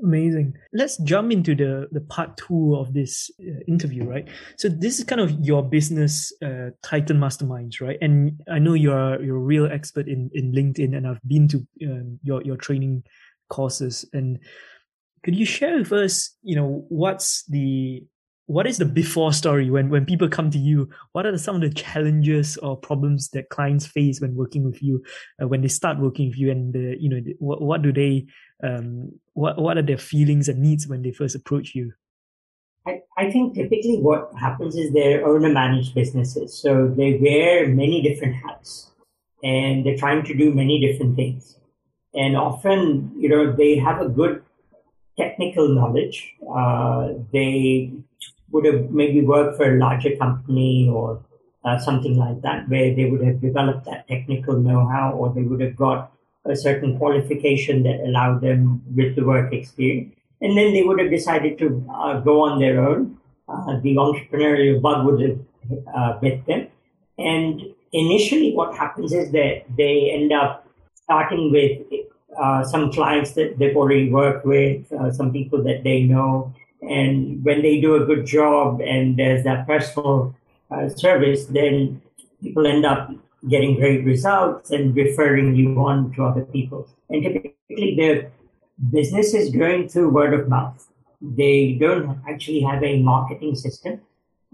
Amazing. 0.03 0.55
Let's 0.75 0.99
jump 0.99 1.33
into 1.33 1.55
the 1.55 1.89
the 1.91 2.03
part 2.03 2.37
two 2.37 2.77
of 2.77 2.93
this 2.93 3.31
uh, 3.41 3.61
interview, 3.67 4.05
right? 4.05 4.29
So 4.59 4.69
this 4.69 4.99
is 4.99 5.05
kind 5.07 5.23
of 5.23 5.33
your 5.41 5.63
business, 5.63 6.33
uh, 6.45 6.71
Titan 6.83 7.19
Masterminds, 7.19 7.81
right? 7.81 7.97
And 8.03 8.39
I 8.51 8.59
know 8.59 8.75
you're 8.75 9.23
you're 9.23 9.39
a 9.39 9.41
real 9.41 9.67
expert 9.73 10.07
in 10.07 10.31
in 10.35 10.53
LinkedIn, 10.53 10.95
and 10.95 11.07
I've 11.07 11.23
been 11.27 11.49
to 11.49 11.67
um, 11.85 12.19
your 12.23 12.43
your 12.43 12.59
training 12.59 13.05
courses. 13.49 14.05
And 14.13 14.39
could 15.25 15.35
you 15.35 15.47
share 15.47 15.79
with 15.79 15.93
us, 15.93 16.37
you 16.43 16.57
know, 16.57 16.85
what's 16.91 17.45
the 17.47 18.05
what 18.47 18.67
is 18.67 18.79
the 18.79 18.85
before 18.85 19.33
story 19.33 19.71
when 19.71 19.91
when 19.91 20.07
people 20.07 20.29
come 20.29 20.51
to 20.51 20.59
you? 20.59 20.89
What 21.13 21.27
are 21.27 21.37
some 21.37 21.57
of 21.57 21.63
the 21.63 21.71
challenges 21.71 22.57
or 22.59 22.77
problems 22.77 23.29
that 23.31 23.51
clients 23.51 23.87
face 23.87 24.21
when 24.21 24.35
working 24.35 24.65
with 24.65 24.83
you 24.83 25.03
uh, 25.43 25.49
when 25.49 25.63
they 25.63 25.69
start 25.69 25.99
working 25.99 26.29
with 26.29 26.39
you 26.39 26.51
and 26.51 26.75
you 27.01 27.09
know 27.09 27.21
what, 27.39 27.61
what 27.61 27.83
do 27.83 27.93
they 27.93 28.27
um, 28.63 29.13
what 29.35 29.61
what 29.61 29.77
are 29.77 29.83
their 29.83 29.99
feelings 29.99 30.49
and 30.49 30.61
needs 30.61 30.87
when 30.87 31.03
they 31.03 31.11
first 31.11 31.35
approach 31.35 31.75
you? 31.75 31.93
I, 32.87 33.01
I 33.19 33.31
think 33.33 33.55
typically 33.55 33.99
what 34.01 34.31
happens 34.39 34.77
is 34.77 34.93
they're 34.93 35.27
owner 35.27 35.49
managed 35.49 35.95
businesses. 35.95 36.57
So 36.57 36.87
they 36.87 37.19
wear 37.21 37.67
many 37.67 38.01
different 38.01 38.37
hats 38.37 38.93
and 39.43 39.85
they're 39.85 39.99
trying 39.99 40.25
to 40.25 40.35
do 40.35 40.55
many 40.55 40.81
different 40.81 41.17
things. 41.17 41.59
And 42.15 42.37
often 42.37 43.11
you 43.17 43.29
know 43.29 43.53
they 43.53 43.77
have 43.77 44.01
a 44.01 44.09
good 44.09 44.45
technical 45.19 45.69
knowledge. 45.69 46.35
Uh, 46.49 47.15
they 47.33 47.93
would 48.51 48.65
have 48.65 48.91
maybe 48.91 49.21
worked 49.21 49.57
for 49.57 49.75
a 49.75 49.79
larger 49.79 50.17
company 50.17 50.89
or 50.89 51.23
uh, 51.65 51.79
something 51.79 52.17
like 52.17 52.41
that, 52.43 52.69
where 52.69 52.95
they 52.95 53.07
would 53.11 53.23
have 53.23 53.41
developed 53.41 53.85
that 53.87 54.07
technical 54.09 54.57
know-how, 54.59 55.13
or 55.13 55.33
they 55.35 55.43
would 55.43 55.61
have 55.61 55.77
got 55.77 56.13
a 56.45 56.55
certain 56.55 56.97
qualification 56.97 57.83
that 57.83 58.01
allowed 58.01 58.41
them 58.41 58.81
with 58.95 59.17
the 59.17 59.25
work 59.25 59.53
experience, 59.53 60.15
and 60.41 60.57
then 60.57 60.73
they 60.73 60.85
would 60.85 61.01
have 61.01 61.11
decided 61.11 61.59
to 61.59 61.85
uh, 61.93 62.21
go 62.21 62.41
on 62.41 62.61
their 62.61 62.81
own. 62.89 63.19
Uh, 63.49 63.81
the 63.81 63.95
entrepreneurial 63.97 64.81
bug 64.81 65.07
would 65.07 65.21
have 65.21 65.39
uh, 65.95 66.13
bit 66.19 66.45
them, 66.47 66.69
and 67.19 67.63
initially, 67.93 68.55
what 68.55 68.77
happens 68.77 69.13
is 69.13 69.33
that 69.33 69.63
they 69.77 70.11
end 70.11 70.33
up 70.33 70.67
starting 70.95 71.51
with 71.51 71.83
uh, 72.39 72.63
some 72.65 72.93
clients 72.93 73.33
that 73.33 73.59
they've 73.59 73.77
already 73.77 74.11
worked 74.11 74.45
with, 74.45 74.93
uh, 74.93 75.11
some 75.11 75.33
people 75.33 75.63
that 75.63 75.83
they 75.85 76.03
know, 76.03 76.53
and 76.83 77.45
when 77.45 77.63
they 77.63 77.81
do 77.81 77.97
a 77.97 78.05
good 78.05 78.27
job 78.27 78.81
and 78.81 79.19
there's 79.19 79.45
that 79.45 79.67
personal 79.67 80.35
uh, 80.71 80.89
service, 80.89 81.47
then 81.47 82.03
people 82.43 82.67
end 82.67 82.85
up 82.85 83.11
getting 83.49 83.77
great 83.77 84.05
results 84.05 84.71
and 84.71 84.95
referring 84.95 85.55
you 85.55 85.79
on 85.81 86.13
to 86.15 86.25
other 86.25 86.45
people. 86.45 86.89
And 87.09 87.23
typically, 87.23 87.97
the 87.97 88.31
business 88.91 89.35
is 89.35 89.51
growing 89.51 89.89
through 89.89 90.11
word 90.11 90.35
of 90.35 90.49
mouth. 90.49 90.87
They 91.21 91.77
don't 91.81 92.21
actually 92.29 92.61
have 92.61 92.83
a 92.83 93.01
marketing 93.03 93.55
system. 93.55 94.01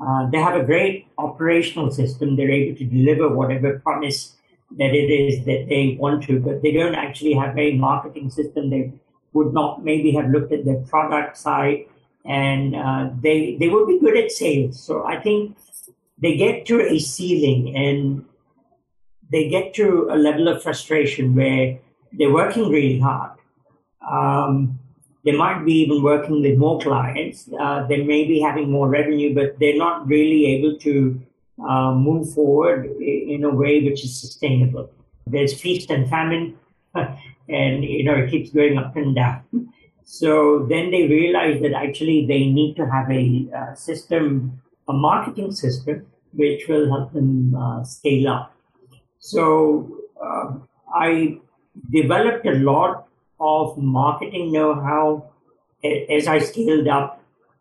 Uh, 0.01 0.29
they 0.31 0.39
have 0.39 0.61
a 0.61 0.65
great 0.65 1.07
operational 1.19 1.91
system. 1.91 2.37
They're 2.37 2.51
able 2.51 2.79
to 2.79 2.85
deliver 2.85 3.29
whatever 3.29 3.79
promise 3.81 4.37
that 4.79 4.95
it 4.95 5.11
is 5.11 5.45
that 5.45 5.67
they 5.69 5.97
want 5.99 6.25
to, 6.25 6.41
but 6.41 6.63
they 6.63 6.73
don't 6.73 6.95
actually 6.95 7.35
have 7.35 7.59
a 7.59 7.77
marketing 7.77 8.31
system. 8.31 8.71
They 8.71 8.93
would 9.33 9.53
not 9.53 9.85
maybe 9.85 10.13
have 10.13 10.31
looked 10.31 10.53
at 10.53 10.65
their 10.65 10.81
product 10.83 11.37
side 11.37 11.87
and 12.25 12.77
uh, 12.77 13.11
they 13.21 13.57
they 13.59 13.69
would 13.69 13.87
be 13.87 13.99
good 13.99 14.17
at 14.17 14.31
sales. 14.31 14.83
So 14.83 15.05
I 15.05 15.21
think 15.21 15.57
they 16.19 16.37
get 16.37 16.67
to 16.67 16.81
a 16.81 16.99
ceiling 16.99 17.77
and 17.77 18.25
they 19.31 19.49
get 19.49 19.75
to 19.75 20.09
a 20.11 20.17
level 20.17 20.49
of 20.49 20.63
frustration 20.63 21.35
where 21.35 21.79
they're 22.13 22.33
working 22.33 22.69
really 22.69 23.01
hard. 23.01 23.33
Um, 24.09 24.79
they 25.25 25.33
might 25.33 25.65
be 25.65 25.73
even 25.75 26.03
working 26.03 26.43
with 26.43 26.59
more 26.59 26.81
clients. 26.81 27.49
Uh, 27.59 27.87
they 27.87 28.03
may 28.03 28.25
be 28.25 28.41
having 28.41 28.71
more 28.71 28.89
revenue, 28.89 29.35
but 29.35 29.59
they're 29.59 29.79
not 29.79 30.07
really 30.07 30.47
able 30.47 30.77
to 30.79 31.21
uh, 31.67 31.95
move 31.95 32.33
forward 32.35 32.87
in 33.01 33.45
a 33.45 33.51
way 33.51 33.83
which 33.83 34.05
is 34.05 34.21
sustainable. 34.21 34.91
There's 35.27 35.59
feast 35.59 35.91
and 35.91 36.09
famine, 36.09 36.59
and 36.95 37.85
you 37.85 38.05
know 38.05 38.15
it 38.15 38.31
keeps 38.31 38.51
going 38.51 38.79
up 38.79 38.97
and 38.97 39.15
down. 39.15 39.73
So 40.05 40.67
then 40.69 40.91
they 40.91 41.07
realize 41.07 41.61
that 41.63 41.73
actually 41.73 42.27
they 42.27 42.47
need 42.47 42.75
to 42.77 42.87
have 42.87 43.11
a 43.11 43.49
uh, 43.57 43.75
system, 43.75 44.61
a 44.89 44.93
marketing 44.93 45.53
system, 45.53 46.07
which 46.33 46.69
will 46.69 46.91
help 46.91 47.13
them 47.13 47.55
uh, 47.55 47.85
scale 47.85 48.29
up. 48.29 48.55
So 49.19 49.99
uh, 50.23 50.55
I 50.95 51.39
developed 51.91 52.47
a 52.47 52.55
lot 52.55 53.07
of 53.41 53.79
marketing 53.79 54.53
know-how 54.53 55.31
as 56.11 56.27
I 56.27 56.39
scaled 56.39 56.89
up 56.89 57.21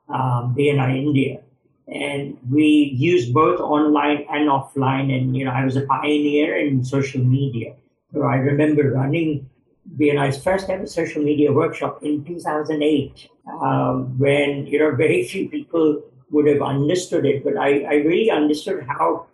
um, 0.10 0.55
BNI 0.57 0.98
India. 0.98 1.41
And 1.88 2.38
we 2.50 2.95
used 2.95 3.33
both 3.33 3.60
online 3.60 4.25
and 4.31 4.50
offline. 4.50 5.13
And, 5.15 5.36
you 5.36 5.45
know, 5.45 5.51
I 5.51 5.65
was 5.65 5.75
a 5.75 5.81
pioneer 5.81 6.55
in 6.55 6.83
social 6.83 7.24
media. 7.24 7.74
So 8.13 8.24
I 8.24 8.36
remember 8.36 8.91
running 8.91 9.50
BNI's 9.97 10.41
first 10.41 10.69
ever 10.69 10.85
social 10.85 11.21
media 11.23 11.51
workshop 11.51 12.03
in 12.03 12.23
2008, 12.23 13.29
um, 13.61 14.17
when 14.17 14.67
you 14.67 14.79
know 14.79 14.95
very 14.95 15.23
few 15.25 15.50
people 15.50 16.01
would 16.29 16.47
have 16.47 16.61
understood 16.61 17.25
it, 17.25 17.43
but 17.43 17.57
I, 17.57 17.81
I 17.81 17.93
really 17.95 18.31
understood 18.31 18.85
how 18.88 19.27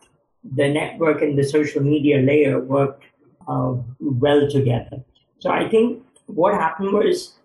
the 0.55 0.67
network 0.67 1.21
and 1.21 1.37
the 1.37 1.43
social 1.43 1.83
media 1.83 2.17
layer 2.19 2.59
worked 2.59 3.03
uh, 3.47 3.75
well 3.99 4.49
together. 4.49 5.03
So 5.39 5.51
I 5.51 5.69
think 5.69 6.03
what 6.25 6.55
happened 6.55 6.93
was 6.93 7.35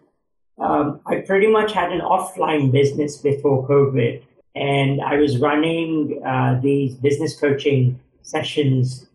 um, 0.58 1.00
I 1.06 1.16
pretty 1.16 1.48
much 1.48 1.72
had 1.72 1.92
an 1.92 2.00
offline 2.00 2.72
business 2.72 3.18
before 3.18 3.68
COVID, 3.68 4.22
and 4.54 5.02
I 5.02 5.16
was 5.16 5.38
running 5.38 6.22
uh, 6.24 6.60
these 6.62 6.94
business 6.94 7.38
coaching 7.38 8.00
sessions, 8.22 9.08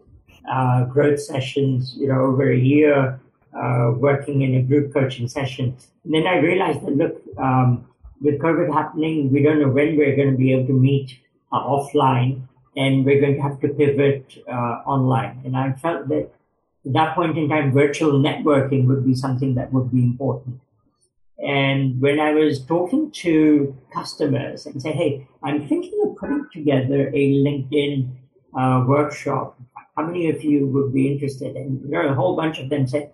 uh, 0.51 0.83
growth 0.85 1.19
sessions, 1.19 1.95
you 1.97 2.07
know, 2.07 2.21
over 2.21 2.51
a 2.51 2.57
year 2.57 3.19
uh, 3.53 3.91
working 3.95 4.41
in 4.41 4.55
a 4.55 4.61
group 4.61 4.93
coaching 4.93 5.27
session. 5.27 5.75
And 6.03 6.13
then 6.13 6.27
I 6.27 6.37
realized 6.37 6.85
that, 6.85 6.95
look, 6.95 7.21
um, 7.37 7.87
with 8.21 8.39
COVID 8.39 8.73
happening, 8.73 9.31
we 9.31 9.43
don't 9.43 9.61
know 9.61 9.69
when 9.69 9.97
we're 9.97 10.15
going 10.15 10.31
to 10.31 10.37
be 10.37 10.53
able 10.53 10.67
to 10.67 10.73
meet 10.73 11.19
uh, 11.51 11.59
offline 11.59 12.41
and 12.75 13.05
we're 13.05 13.19
going 13.21 13.35
to 13.35 13.41
have 13.41 13.59
to 13.61 13.69
pivot 13.69 14.37
uh, 14.47 14.81
online. 14.85 15.41
And 15.45 15.57
I 15.57 15.73
felt 15.73 16.07
that 16.09 16.29
at 16.85 16.93
that 16.93 17.15
point 17.15 17.37
in 17.37 17.49
time, 17.49 17.71
virtual 17.71 18.13
networking 18.13 18.85
would 18.87 19.05
be 19.05 19.15
something 19.15 19.55
that 19.55 19.73
would 19.73 19.91
be 19.91 20.03
important. 20.03 20.59
And 21.39 22.01
when 22.01 22.19
I 22.19 22.33
was 22.33 22.63
talking 22.65 23.11
to 23.11 23.75
customers 23.93 24.65
and 24.65 24.81
say, 24.81 24.91
hey, 24.91 25.27
I'm 25.43 25.67
thinking 25.67 25.99
of 26.03 26.15
putting 26.17 26.47
together 26.51 27.09
a 27.09 27.33
LinkedIn 27.45 28.09
uh, 28.57 28.83
workshop. 28.87 29.59
How 29.95 30.05
many 30.05 30.29
of 30.29 30.43
you 30.43 30.67
would 30.67 30.93
be 30.93 31.11
interested? 31.11 31.55
And 31.55 31.81
you 31.83 31.89
know, 31.89 32.07
a 32.07 32.13
whole 32.13 32.35
bunch 32.35 32.59
of 32.59 32.69
them 32.69 32.87
said, 32.87 33.11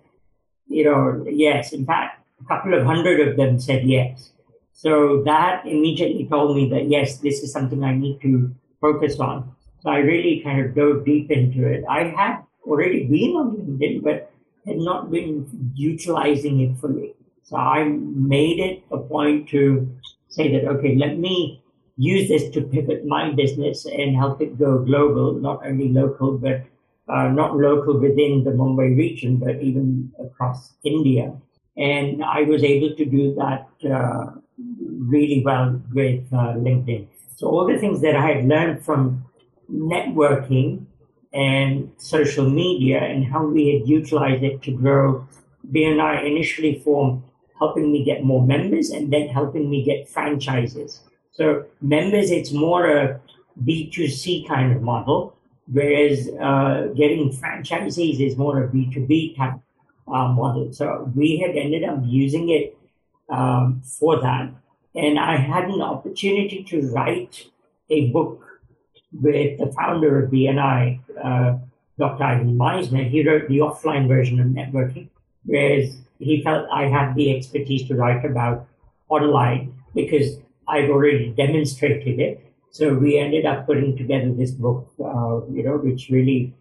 you 0.66 0.84
know, 0.84 1.24
yes. 1.28 1.72
In 1.72 1.84
fact, 1.86 2.22
a 2.40 2.44
couple 2.44 2.74
of 2.74 2.84
hundred 2.84 3.26
of 3.26 3.36
them 3.36 3.60
said 3.60 3.84
yes. 3.84 4.32
So 4.72 5.22
that 5.24 5.64
immediately 5.66 6.26
told 6.26 6.56
me 6.56 6.68
that 6.70 6.88
yes, 6.88 7.18
this 7.18 7.42
is 7.42 7.52
something 7.52 7.84
I 7.84 7.94
need 7.94 8.20
to 8.22 8.54
focus 8.80 9.18
on. 9.20 9.54
So 9.80 9.90
I 9.90 9.98
really 9.98 10.40
kind 10.40 10.64
of 10.64 10.74
dove 10.74 11.04
deep 11.04 11.30
into 11.30 11.66
it. 11.66 11.84
I 11.88 12.04
had 12.04 12.42
already 12.66 13.06
been 13.06 13.36
on 13.36 13.56
LinkedIn, 13.56 14.02
but 14.02 14.30
had 14.66 14.78
not 14.78 15.10
been 15.10 15.46
utilizing 15.74 16.60
it 16.60 16.76
fully. 16.78 17.14
So 17.42 17.56
I 17.56 17.84
made 17.84 18.58
it 18.58 18.82
a 18.90 18.98
point 18.98 19.48
to 19.50 19.88
say 20.28 20.50
that, 20.52 20.66
okay, 20.66 20.96
let 20.96 21.18
me 21.18 21.62
use 21.96 22.28
this 22.28 22.50
to 22.50 22.62
pivot 22.62 23.04
my 23.06 23.30
business 23.30 23.86
and 23.86 24.16
help 24.16 24.40
it 24.40 24.58
go 24.58 24.78
global, 24.78 25.34
not 25.34 25.64
only 25.66 25.90
local, 25.90 26.38
but 26.38 26.62
uh, 27.08 27.28
not 27.28 27.56
local 27.56 27.98
within 27.98 28.44
the 28.44 28.50
Mumbai 28.50 28.96
region, 28.96 29.36
but 29.36 29.60
even 29.62 30.12
across 30.20 30.72
India. 30.84 31.32
And 31.76 32.24
I 32.24 32.42
was 32.42 32.62
able 32.62 32.94
to 32.96 33.04
do 33.04 33.34
that 33.34 33.68
uh, 33.90 34.30
really 34.58 35.42
well 35.44 35.80
with 35.92 36.24
uh, 36.32 36.54
LinkedIn. 36.54 37.06
So 37.36 37.48
all 37.48 37.66
the 37.66 37.78
things 37.78 38.00
that 38.02 38.16
I 38.16 38.26
had 38.26 38.44
learned 38.46 38.84
from 38.84 39.24
networking 39.70 40.86
and 41.32 41.90
social 41.98 42.48
media 42.48 43.02
and 43.02 43.24
how 43.24 43.44
we 43.44 43.74
had 43.74 43.88
utilized 43.88 44.44
it 44.44 44.62
to 44.62 44.70
grow 44.70 45.26
BNI 45.72 46.26
initially 46.26 46.78
formed 46.78 47.22
helping 47.58 47.90
me 47.90 48.04
get 48.04 48.24
more 48.24 48.44
members 48.46 48.90
and 48.90 49.12
then 49.12 49.28
helping 49.28 49.70
me 49.70 49.82
get 49.82 50.08
franchises. 50.08 51.00
So 51.32 51.64
members, 51.80 52.30
it's 52.30 52.52
more 52.52 52.86
a 52.86 53.20
B2C 53.64 54.46
kind 54.46 54.72
of 54.74 54.82
model 54.82 55.33
whereas 55.70 56.28
uh, 56.40 56.88
getting 56.94 57.30
franchisees 57.30 58.20
is 58.20 58.36
more 58.36 58.64
a 58.64 58.68
B2B 58.68 59.36
type 59.36 59.60
uh, 60.06 60.28
model. 60.28 60.72
So 60.72 61.10
we 61.14 61.38
had 61.38 61.56
ended 61.56 61.84
up 61.84 62.00
using 62.04 62.50
it 62.50 62.76
um, 63.28 63.82
for 63.84 64.20
that. 64.20 64.50
And 64.94 65.18
I 65.18 65.36
had 65.36 65.64
an 65.64 65.80
opportunity 65.80 66.62
to 66.64 66.82
write 66.92 67.46
a 67.90 68.10
book 68.10 68.44
with 69.12 69.58
the 69.58 69.72
founder 69.72 70.24
of 70.24 70.30
BNI, 70.30 71.00
uh, 71.22 71.58
Dr. 71.98 72.22
Ivan 72.22 72.56
Misner. 72.58 73.08
He 73.08 73.26
wrote 73.26 73.48
the 73.48 73.58
offline 73.58 74.08
version 74.08 74.40
of 74.40 74.46
networking, 74.48 75.08
whereas 75.44 75.96
he 76.18 76.42
felt 76.42 76.68
I 76.72 76.86
had 76.86 77.14
the 77.14 77.36
expertise 77.36 77.86
to 77.88 77.94
write 77.94 78.24
about 78.24 78.66
online 79.08 79.74
because 79.94 80.38
I'd 80.66 80.90
already 80.90 81.30
demonstrated 81.30 82.18
it. 82.18 82.53
So 82.74 82.92
we 82.92 83.18
ended 83.18 83.46
up 83.46 83.66
putting 83.66 83.96
together 83.96 84.32
this 84.32 84.50
book, 84.50 84.92
uh, 84.98 85.46
you 85.46 85.62
know, 85.62 85.76
which 85.76 86.08
really, 86.10 86.52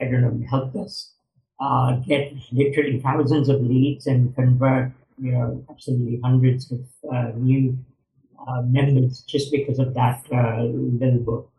I 0.00 0.06
don't 0.06 0.22
know, 0.22 0.44
helped 0.50 0.74
us 0.74 1.12
uh, 1.60 1.92
get 2.08 2.32
literally 2.50 2.98
thousands 2.98 3.48
of 3.48 3.60
leads 3.60 4.08
and 4.08 4.34
convert, 4.34 4.90
you 5.16 5.30
know, 5.30 5.64
absolutely 5.70 6.18
hundreds 6.24 6.72
of 6.72 6.80
uh, 7.14 7.30
new 7.36 7.78
uh, 8.48 8.62
members 8.62 9.20
just 9.28 9.52
because 9.52 9.78
of 9.78 9.94
that 9.94 10.24
uh, 10.32 10.64
little 10.64 11.20
book. 11.20 11.52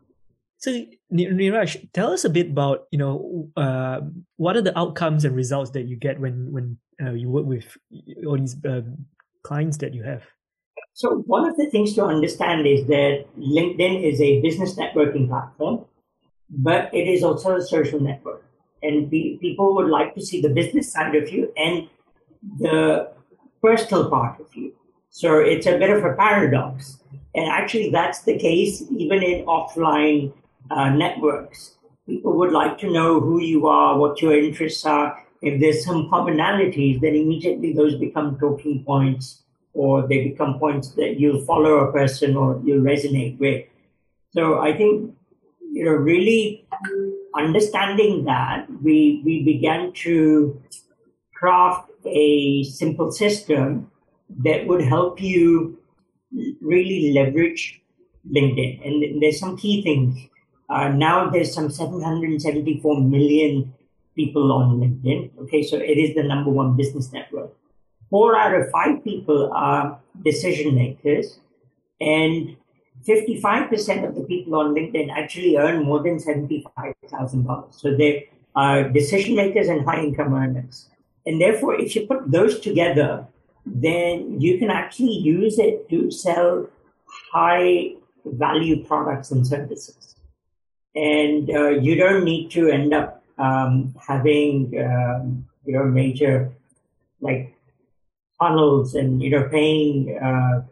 So, 0.58 0.84
Neeraj, 1.10 1.88
tell 1.94 2.12
us 2.12 2.26
a 2.26 2.30
bit 2.30 2.50
about, 2.50 2.88
you 2.90 2.98
know, 2.98 3.48
uh, 3.56 4.00
what 4.36 4.58
are 4.58 4.62
the 4.62 4.78
outcomes 4.78 5.24
and 5.24 5.34
results 5.34 5.70
that 5.70 5.86
you 5.88 5.96
get 5.96 6.20
when 6.20 6.52
when 6.52 6.76
you 7.16 7.30
work 7.30 7.46
with 7.46 7.78
all 8.26 8.36
these 8.36 8.56
clients 9.42 9.78
that 9.78 9.94
you 9.94 10.02
have? 10.02 10.22
So 10.94 11.18
one 11.26 11.48
of 11.48 11.56
the 11.56 11.66
things 11.70 11.94
to 11.94 12.04
understand 12.04 12.66
is 12.66 12.86
that 12.86 13.24
LinkedIn 13.38 14.02
is 14.02 14.20
a 14.20 14.40
business 14.40 14.76
networking 14.76 15.28
platform, 15.28 15.84
but 16.50 16.92
it 16.92 17.08
is 17.08 17.24
also 17.24 17.56
a 17.56 17.62
social 17.62 18.00
network. 18.00 18.44
And 18.82 19.08
be, 19.08 19.38
people 19.40 19.74
would 19.74 19.88
like 19.88 20.14
to 20.14 20.20
see 20.20 20.40
the 20.40 20.50
business 20.50 20.92
side 20.92 21.14
of 21.14 21.32
you 21.32 21.52
and 21.56 21.88
the 22.58 23.10
personal 23.62 24.10
part 24.10 24.40
of 24.40 24.54
you. 24.54 24.74
So 25.10 25.38
it's 25.38 25.66
a 25.66 25.78
bit 25.78 25.90
of 25.90 26.04
a 26.04 26.14
paradox. 26.14 27.00
And 27.34 27.46
actually, 27.46 27.90
that's 27.90 28.22
the 28.22 28.38
case 28.38 28.84
even 28.90 29.22
in 29.22 29.46
offline 29.46 30.32
uh, 30.70 30.90
networks. 30.90 31.76
People 32.06 32.36
would 32.36 32.52
like 32.52 32.76
to 32.78 32.90
know 32.90 33.20
who 33.20 33.40
you 33.40 33.66
are, 33.66 33.98
what 33.98 34.20
your 34.20 34.36
interests 34.36 34.84
are. 34.84 35.22
If 35.40 35.60
there's 35.60 35.84
some 35.84 36.10
commonalities, 36.10 37.00
then 37.00 37.14
immediately 37.14 37.72
those 37.72 37.94
become 37.96 38.38
talking 38.38 38.84
points 38.84 39.42
or 39.74 40.06
they 40.06 40.28
become 40.28 40.58
points 40.58 40.90
that 40.90 41.18
you'll 41.18 41.44
follow 41.44 41.78
a 41.78 41.92
person 41.92 42.36
or 42.36 42.60
you'll 42.64 42.84
resonate 42.84 43.38
with. 43.38 43.64
So 44.34 44.60
I 44.60 44.76
think, 44.76 45.14
you 45.72 45.84
know, 45.84 45.92
really 45.92 46.66
understanding 47.34 48.24
that, 48.24 48.66
we, 48.82 49.22
we 49.24 49.42
began 49.42 49.92
to 50.04 50.60
craft 51.34 51.90
a 52.06 52.64
simple 52.64 53.10
system 53.10 53.90
that 54.44 54.66
would 54.66 54.82
help 54.82 55.20
you 55.20 55.78
really 56.60 57.12
leverage 57.12 57.80
LinkedIn. 58.30 58.86
And 58.86 59.22
there's 59.22 59.38
some 59.38 59.56
key 59.56 59.82
things. 59.82 60.18
Uh, 60.68 60.88
now 60.88 61.28
there's 61.28 61.52
some 61.52 61.70
774 61.70 63.00
million 63.00 63.74
people 64.14 64.52
on 64.52 64.80
LinkedIn. 64.80 65.38
Okay, 65.42 65.62
so 65.62 65.76
it 65.76 65.98
is 65.98 66.14
the 66.14 66.22
number 66.22 66.50
one 66.50 66.76
business 66.76 67.12
network. 67.12 67.52
Four 68.12 68.36
out 68.36 68.54
of 68.54 68.70
five 68.70 69.02
people 69.02 69.50
are 69.54 69.98
decision 70.22 70.74
makers, 70.74 71.40
and 71.98 72.54
55% 73.08 74.06
of 74.06 74.14
the 74.14 74.24
people 74.24 74.54
on 74.54 74.74
LinkedIn 74.74 75.08
actually 75.10 75.56
earn 75.56 75.82
more 75.82 76.02
than 76.02 76.18
$75,000. 76.18 77.72
So 77.74 77.96
they 77.96 78.28
are 78.54 78.86
decision 78.86 79.34
makers 79.34 79.68
and 79.68 79.82
high 79.86 80.02
income 80.02 80.34
earners. 80.34 80.90
And 81.24 81.40
therefore, 81.40 81.80
if 81.80 81.96
you 81.96 82.06
put 82.06 82.30
those 82.30 82.60
together, 82.60 83.26
then 83.64 84.38
you 84.38 84.58
can 84.58 84.68
actually 84.68 85.16
use 85.16 85.58
it 85.58 85.88
to 85.88 86.10
sell 86.10 86.68
high 87.32 87.94
value 88.26 88.84
products 88.84 89.30
and 89.30 89.46
services. 89.46 90.16
And 90.94 91.48
uh, 91.48 91.70
you 91.70 91.94
don't 91.94 92.24
need 92.24 92.50
to 92.50 92.68
end 92.68 92.92
up 92.92 93.24
um, 93.38 93.94
having 94.06 94.74
um, 94.78 95.46
major 95.64 96.52
like 97.22 97.56
funnels 98.42 98.94
and 98.94 99.22
you 99.22 99.30
know 99.30 99.48
paying 99.48 100.18
uh, 100.28 100.62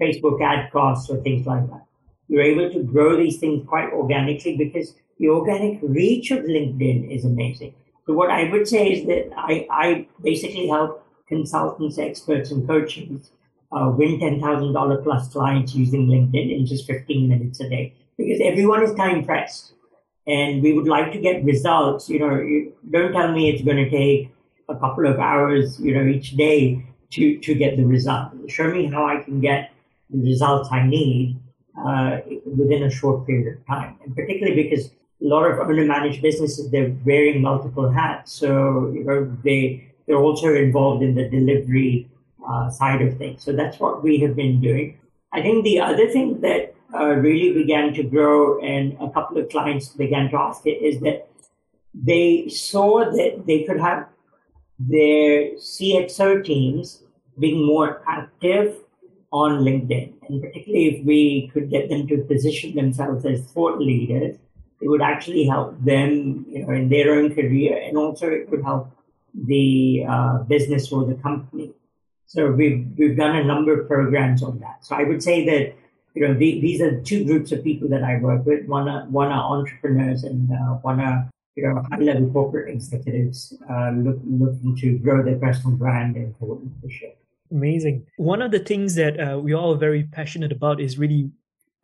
Facebook 0.00 0.42
ad 0.42 0.70
costs 0.72 1.10
or 1.10 1.16
things 1.22 1.46
like 1.46 1.66
that. 1.70 1.84
You're 2.28 2.48
able 2.52 2.70
to 2.70 2.82
grow 2.82 3.16
these 3.16 3.38
things 3.38 3.66
quite 3.66 3.90
organically 3.92 4.56
because 4.56 4.94
the 5.18 5.28
organic 5.28 5.78
reach 5.82 6.30
of 6.30 6.40
LinkedIn 6.44 7.10
is 7.16 7.24
amazing. 7.24 7.74
So 8.06 8.12
what 8.12 8.30
I 8.30 8.50
would 8.50 8.68
say 8.68 8.88
is 8.94 9.06
that 9.06 9.30
I, 9.36 9.66
I 9.70 10.06
basically 10.22 10.66
help 10.68 11.04
consultants, 11.28 11.98
experts, 11.98 12.50
and 12.50 12.66
coaches 12.66 13.30
uh, 13.72 13.90
win 13.96 14.18
$10,000 14.20 15.02
plus 15.02 15.28
clients 15.32 15.74
using 15.74 16.06
LinkedIn 16.06 16.56
in 16.56 16.66
just 16.66 16.86
15 16.86 17.28
minutes 17.28 17.60
a 17.60 17.68
day 17.68 17.94
because 18.16 18.40
everyone 18.42 18.82
is 18.82 18.94
time 18.94 19.24
pressed 19.24 19.72
and 20.26 20.62
we 20.62 20.72
would 20.72 20.88
like 20.88 21.12
to 21.12 21.18
get 21.18 21.44
results. 21.44 22.08
You 22.08 22.20
know, 22.20 22.32
don't 22.90 23.12
tell 23.12 23.32
me 23.32 23.50
it's 23.50 23.62
going 23.62 23.82
to 23.84 23.90
take 23.90 24.32
a 24.68 24.76
couple 24.76 25.06
of 25.06 25.18
hours, 25.18 25.80
you 25.80 25.94
know, 25.94 26.06
each 26.06 26.36
day 26.36 26.84
to, 27.10 27.38
to 27.38 27.54
get 27.54 27.76
the 27.76 27.84
result. 27.84 28.32
Show 28.48 28.70
me 28.70 28.86
how 28.86 29.06
I 29.06 29.22
can 29.22 29.40
get 29.40 29.72
the 30.10 30.20
results 30.22 30.68
I 30.72 30.86
need 30.86 31.38
uh, 31.78 32.18
within 32.44 32.84
a 32.84 32.90
short 32.90 33.26
period 33.26 33.58
of 33.58 33.66
time. 33.66 33.96
And 34.04 34.14
particularly 34.14 34.62
because 34.62 34.90
a 35.22 35.26
lot 35.26 35.50
of 35.50 35.58
owner 35.58 35.84
managed 35.84 36.22
businesses, 36.22 36.70
they're 36.70 36.94
wearing 37.04 37.42
multiple 37.42 37.90
hats. 37.90 38.32
So, 38.32 38.92
you 38.94 39.04
know, 39.04 39.36
they, 39.44 39.84
they're 40.06 40.16
also 40.16 40.54
involved 40.54 41.02
in 41.02 41.14
the 41.14 41.28
delivery 41.28 42.08
uh, 42.48 42.70
side 42.70 43.02
of 43.02 43.16
things. 43.18 43.42
So 43.42 43.52
that's 43.52 43.78
what 43.78 44.02
we 44.02 44.18
have 44.20 44.36
been 44.36 44.60
doing. 44.60 44.98
I 45.32 45.42
think 45.42 45.64
the 45.64 45.80
other 45.80 46.08
thing 46.08 46.40
that 46.40 46.74
uh, 46.94 47.14
really 47.16 47.52
began 47.52 47.92
to 47.94 48.02
grow 48.02 48.60
and 48.60 48.96
a 49.00 49.10
couple 49.10 49.38
of 49.38 49.48
clients 49.48 49.88
began 49.88 50.30
to 50.30 50.36
ask 50.36 50.64
it 50.66 50.82
is 50.82 51.00
that 51.00 51.28
they 51.94 52.48
saw 52.48 53.10
that 53.10 53.44
they 53.46 53.64
could 53.64 53.80
have 53.80 54.06
their 54.78 55.52
CXO 55.54 56.44
teams 56.44 57.02
being 57.38 57.64
more 57.64 58.02
active 58.08 58.76
on 59.32 59.60
LinkedIn. 59.60 60.12
And 60.28 60.42
particularly 60.42 60.86
if 60.96 61.04
we 61.04 61.50
could 61.52 61.70
get 61.70 61.88
them 61.88 62.06
to 62.08 62.18
position 62.24 62.74
themselves 62.74 63.24
as 63.24 63.40
thought 63.52 63.80
leaders, 63.80 64.36
it 64.80 64.88
would 64.88 65.02
actually 65.02 65.44
help 65.44 65.82
them, 65.82 66.44
you 66.48 66.66
know, 66.66 66.72
in 66.72 66.88
their 66.88 67.14
own 67.14 67.34
career, 67.34 67.80
and 67.82 67.96
also 67.96 68.28
it 68.28 68.50
would 68.50 68.62
help 68.62 68.90
the 69.34 70.04
uh, 70.08 70.38
business 70.44 70.92
or 70.92 71.04
the 71.04 71.14
company. 71.14 71.72
So 72.26 72.50
we've 72.50 72.86
we've 72.98 73.16
done 73.16 73.36
a 73.36 73.44
number 73.44 73.80
of 73.80 73.88
programs 73.88 74.42
on 74.42 74.58
that. 74.60 74.84
So 74.84 74.96
I 74.96 75.04
would 75.04 75.22
say 75.22 75.46
that 75.46 75.74
you 76.14 76.26
know 76.26 76.34
the, 76.34 76.60
these 76.60 76.80
are 76.80 77.00
two 77.00 77.24
groups 77.24 77.52
of 77.52 77.64
people 77.64 77.88
that 77.88 78.02
I 78.02 78.18
work 78.18 78.44
with. 78.44 78.66
One 78.66 78.88
are 78.88 79.06
one 79.06 79.28
are 79.28 79.58
entrepreneurs, 79.58 80.24
and 80.24 80.50
uh, 80.50 80.74
one 80.82 81.00
are 81.00 81.30
you 81.56 81.66
know 81.66 81.82
high 81.90 81.98
level 81.98 82.30
corporate 82.30 82.72
executives 82.72 83.56
uh, 83.70 83.90
look, 83.90 84.18
looking 84.24 84.76
to 84.76 84.98
grow 84.98 85.24
their 85.24 85.38
personal 85.38 85.76
brand 85.76 86.16
and 86.16 86.36
thought 86.36 86.62
leadership. 86.62 87.18
Amazing. 87.50 88.06
One 88.16 88.42
of 88.42 88.50
the 88.50 88.58
things 88.58 88.94
that 88.96 89.18
uh, 89.18 89.38
we 89.38 89.52
are 89.52 89.56
all 89.56 89.74
are 89.74 89.78
very 89.78 90.04
passionate 90.04 90.52
about 90.52 90.80
is 90.80 90.98
really 90.98 91.30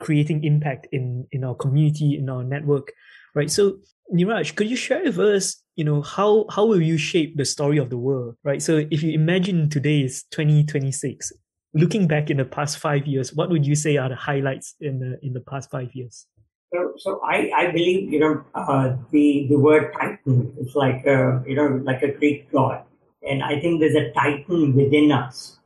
creating 0.01 0.45
impact 0.45 0.89
in 0.93 1.27
in 1.33 1.45
our 1.45 1.55
community, 1.55 2.17
in 2.19 2.29
our 2.29 2.45
network, 2.45 2.93
right? 3.35 3.51
So, 3.51 3.79
Neeraj, 4.13 4.55
could 4.57 4.69
you 4.69 4.77
share 4.77 5.05
with 5.05 5.19
us, 5.19 5.63
you 5.77 5.85
know, 5.85 6.03
how 6.03 6.47
how 6.51 6.67
will 6.67 6.83
you 6.83 6.99
shape 6.99 7.37
the 7.37 7.45
story 7.45 7.79
of 7.79 7.89
the 7.91 7.97
world, 7.97 8.37
right? 8.45 8.61
So, 8.61 8.85
if 8.91 9.03
you 9.03 9.13
imagine 9.13 9.71
today 9.71 10.03
is 10.03 10.25
2026, 10.33 11.33
looking 11.75 12.07
back 12.07 12.29
in 12.29 12.37
the 12.37 12.45
past 12.45 12.79
five 12.79 13.07
years, 13.07 13.33
what 13.33 13.49
would 13.49 13.65
you 13.65 13.75
say 13.75 13.97
are 13.97 14.09
the 14.09 14.17
highlights 14.17 14.75
in 14.81 14.99
the 14.99 15.19
in 15.23 15.33
the 15.33 15.41
past 15.41 15.71
five 15.71 15.95
years? 15.95 16.27
So, 16.73 16.95
so 16.97 17.21
I, 17.23 17.51
I 17.55 17.71
believe 17.71 18.13
you 18.13 18.21
know 18.21 18.45
uh, 18.55 18.97
the 19.11 19.47
the 19.49 19.59
word 19.59 19.93
titan 19.93 20.55
is 20.59 20.75
like 20.75 21.05
a, 21.07 21.43
you 21.47 21.55
know 21.55 21.81
like 21.85 22.03
a 22.03 22.13
Greek 22.13 22.51
god 22.51 22.85
and 23.29 23.43
I 23.43 23.61
think 23.61 23.81
there's 23.81 23.95
a 23.95 24.11
titan 24.13 24.75
within 24.75 25.13
us. 25.13 25.59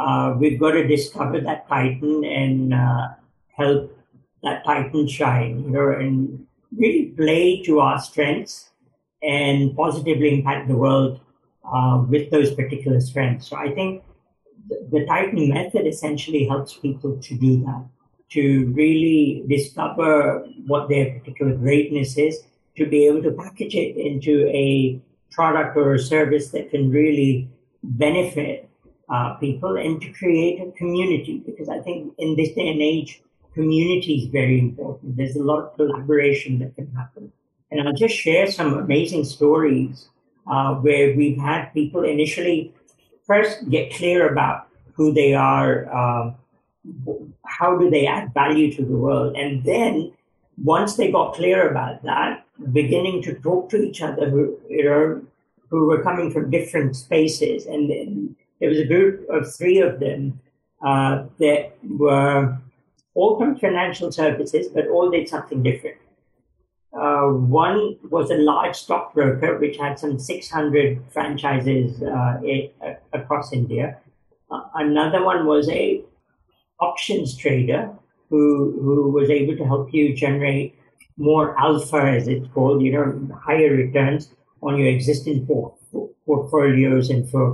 Uh, 0.00 0.34
we've 0.38 0.58
got 0.58 0.72
to 0.72 0.86
discover 0.86 1.40
that 1.40 1.68
titan 1.68 2.24
and 2.24 2.72
uh, 2.72 3.08
help 3.56 3.96
that 4.42 4.64
titan 4.64 5.08
shine, 5.08 5.64
you 5.64 5.70
know, 5.70 5.90
and 5.90 6.46
really 6.76 7.06
play 7.16 7.62
to 7.62 7.80
our 7.80 7.98
strengths 7.98 8.70
and 9.22 9.76
positively 9.76 10.34
impact 10.34 10.68
the 10.68 10.76
world 10.76 11.20
uh, 11.64 12.04
with 12.08 12.30
those 12.30 12.54
particular 12.54 13.00
strengths. 13.00 13.48
So 13.48 13.56
I 13.56 13.70
think 13.70 14.02
the, 14.68 14.88
the 14.90 15.06
Titan 15.06 15.48
method 15.48 15.86
essentially 15.86 16.46
helps 16.46 16.74
people 16.74 17.18
to 17.18 17.34
do 17.34 17.64
that, 17.64 17.84
to 18.32 18.72
really 18.72 19.44
discover 19.48 20.46
what 20.66 20.88
their 20.88 21.18
particular 21.18 21.54
greatness 21.54 22.16
is, 22.16 22.40
to 22.76 22.86
be 22.86 23.06
able 23.06 23.22
to 23.22 23.32
package 23.32 23.74
it 23.74 23.96
into 23.96 24.46
a 24.48 25.00
product 25.30 25.76
or 25.76 25.94
a 25.94 25.98
service 25.98 26.50
that 26.50 26.70
can 26.70 26.90
really 26.90 27.48
benefit 27.82 28.68
uh, 29.08 29.34
people 29.34 29.76
and 29.76 30.00
to 30.00 30.10
create 30.12 30.60
a 30.60 30.70
community 30.72 31.42
because 31.44 31.68
I 31.68 31.80
think 31.80 32.14
in 32.18 32.36
this 32.36 32.52
day 32.52 32.68
and 32.68 32.80
age, 32.80 33.22
community 33.54 34.14
is 34.14 34.28
very 34.28 34.58
important. 34.58 35.16
There's 35.16 35.36
a 35.36 35.42
lot 35.42 35.58
of 35.64 35.76
collaboration 35.76 36.58
that 36.60 36.74
can 36.74 36.90
happen. 36.92 37.32
And 37.70 37.86
I'll 37.86 37.94
just 37.94 38.14
share 38.14 38.46
some 38.50 38.74
amazing 38.74 39.24
stories 39.24 40.08
uh, 40.46 40.74
where 40.76 41.14
we've 41.14 41.38
had 41.38 41.72
people 41.72 42.04
initially 42.04 42.72
first 43.26 43.68
get 43.68 43.92
clear 43.92 44.28
about 44.30 44.68
who 44.94 45.12
they 45.12 45.34
are, 45.34 45.88
uh, 45.92 46.32
how 47.46 47.76
do 47.76 47.90
they 47.90 48.06
add 48.06 48.34
value 48.34 48.72
to 48.72 48.84
the 48.84 48.96
world, 48.96 49.36
and 49.36 49.64
then 49.64 50.12
once 50.62 50.96
they 50.96 51.10
got 51.10 51.34
clear 51.34 51.68
about 51.70 52.02
that, 52.02 52.44
beginning 52.72 53.22
to 53.22 53.34
talk 53.34 53.70
to 53.70 53.82
each 53.82 54.02
other 54.02 54.28
who, 54.28 54.58
you 54.68 54.84
know, 54.84 55.22
who 55.68 55.86
were 55.86 56.02
coming 56.02 56.30
from 56.30 56.50
different 56.50 56.94
spaces. 56.96 57.66
And 57.66 57.90
then 57.90 58.36
there 58.60 58.68
was 58.68 58.78
a 58.78 58.86
group 58.86 59.28
of 59.30 59.52
three 59.54 59.80
of 59.80 60.00
them 60.00 60.40
uh, 60.84 61.24
that 61.38 61.72
were 61.82 62.58
all 63.14 63.38
from 63.38 63.58
financial 63.58 64.12
services, 64.12 64.68
but 64.68 64.88
all 64.88 65.10
did 65.10 65.28
something 65.28 65.62
different. 65.62 65.96
Uh, 66.92 67.28
one 67.28 67.96
was 68.10 68.30
a 68.30 68.36
large 68.36 68.76
stockbroker, 68.76 69.58
which 69.58 69.78
had 69.78 69.98
some 69.98 70.18
600 70.18 71.02
franchises 71.10 72.02
uh, 72.02 72.38
across 73.14 73.52
India. 73.52 73.96
Uh, 74.50 74.60
another 74.74 75.24
one 75.24 75.46
was 75.46 75.70
a 75.70 76.02
options 76.88 77.36
trader 77.42 77.82
who, 78.28 78.44
who 78.84 79.10
was 79.18 79.28
able 79.30 79.56
to 79.56 79.64
help 79.72 79.86
you 79.96 80.04
generate 80.24 80.74
more 81.16 81.46
alpha, 81.58 82.00
as 82.16 82.26
it's 82.26 82.48
called, 82.54 82.82
you 82.82 82.92
know, 82.92 83.06
higher 83.46 83.72
returns 83.84 84.22
on 84.62 84.78
your 84.78 84.88
existing 84.88 85.46
por- 85.46 85.74
portfolios 86.26 87.10
and 87.10 87.28
for 87.30 87.44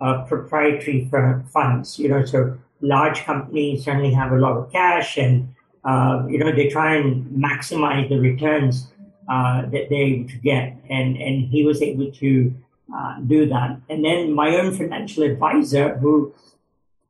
uh, 0.00 0.24
proprietary 0.24 1.08
funds. 1.52 1.98
You 1.98 2.08
know, 2.08 2.24
so 2.24 2.38
large 2.80 3.18
companies 3.30 3.84
certainly 3.84 4.12
have 4.12 4.32
a 4.32 4.40
lot 4.46 4.54
of 4.56 4.72
cash 4.72 5.16
and, 5.24 5.54
uh, 5.84 6.24
you 6.28 6.38
know, 6.38 6.52
they 6.58 6.68
try 6.68 6.96
and 6.96 7.24
maximize 7.48 8.08
the 8.08 8.18
returns 8.18 8.74
uh, 9.28 9.62
that 9.72 9.84
they're 9.88 10.08
able 10.14 10.28
to 10.28 10.38
get. 10.50 10.76
And, 10.90 11.16
and 11.16 11.48
he 11.52 11.64
was 11.64 11.80
able 11.80 12.10
to 12.10 12.54
uh, 12.94 13.20
do 13.20 13.46
that. 13.54 13.80
And 13.88 14.04
then 14.04 14.32
my 14.32 14.56
own 14.56 14.76
financial 14.76 15.22
advisor, 15.22 15.96
who, 15.98 16.34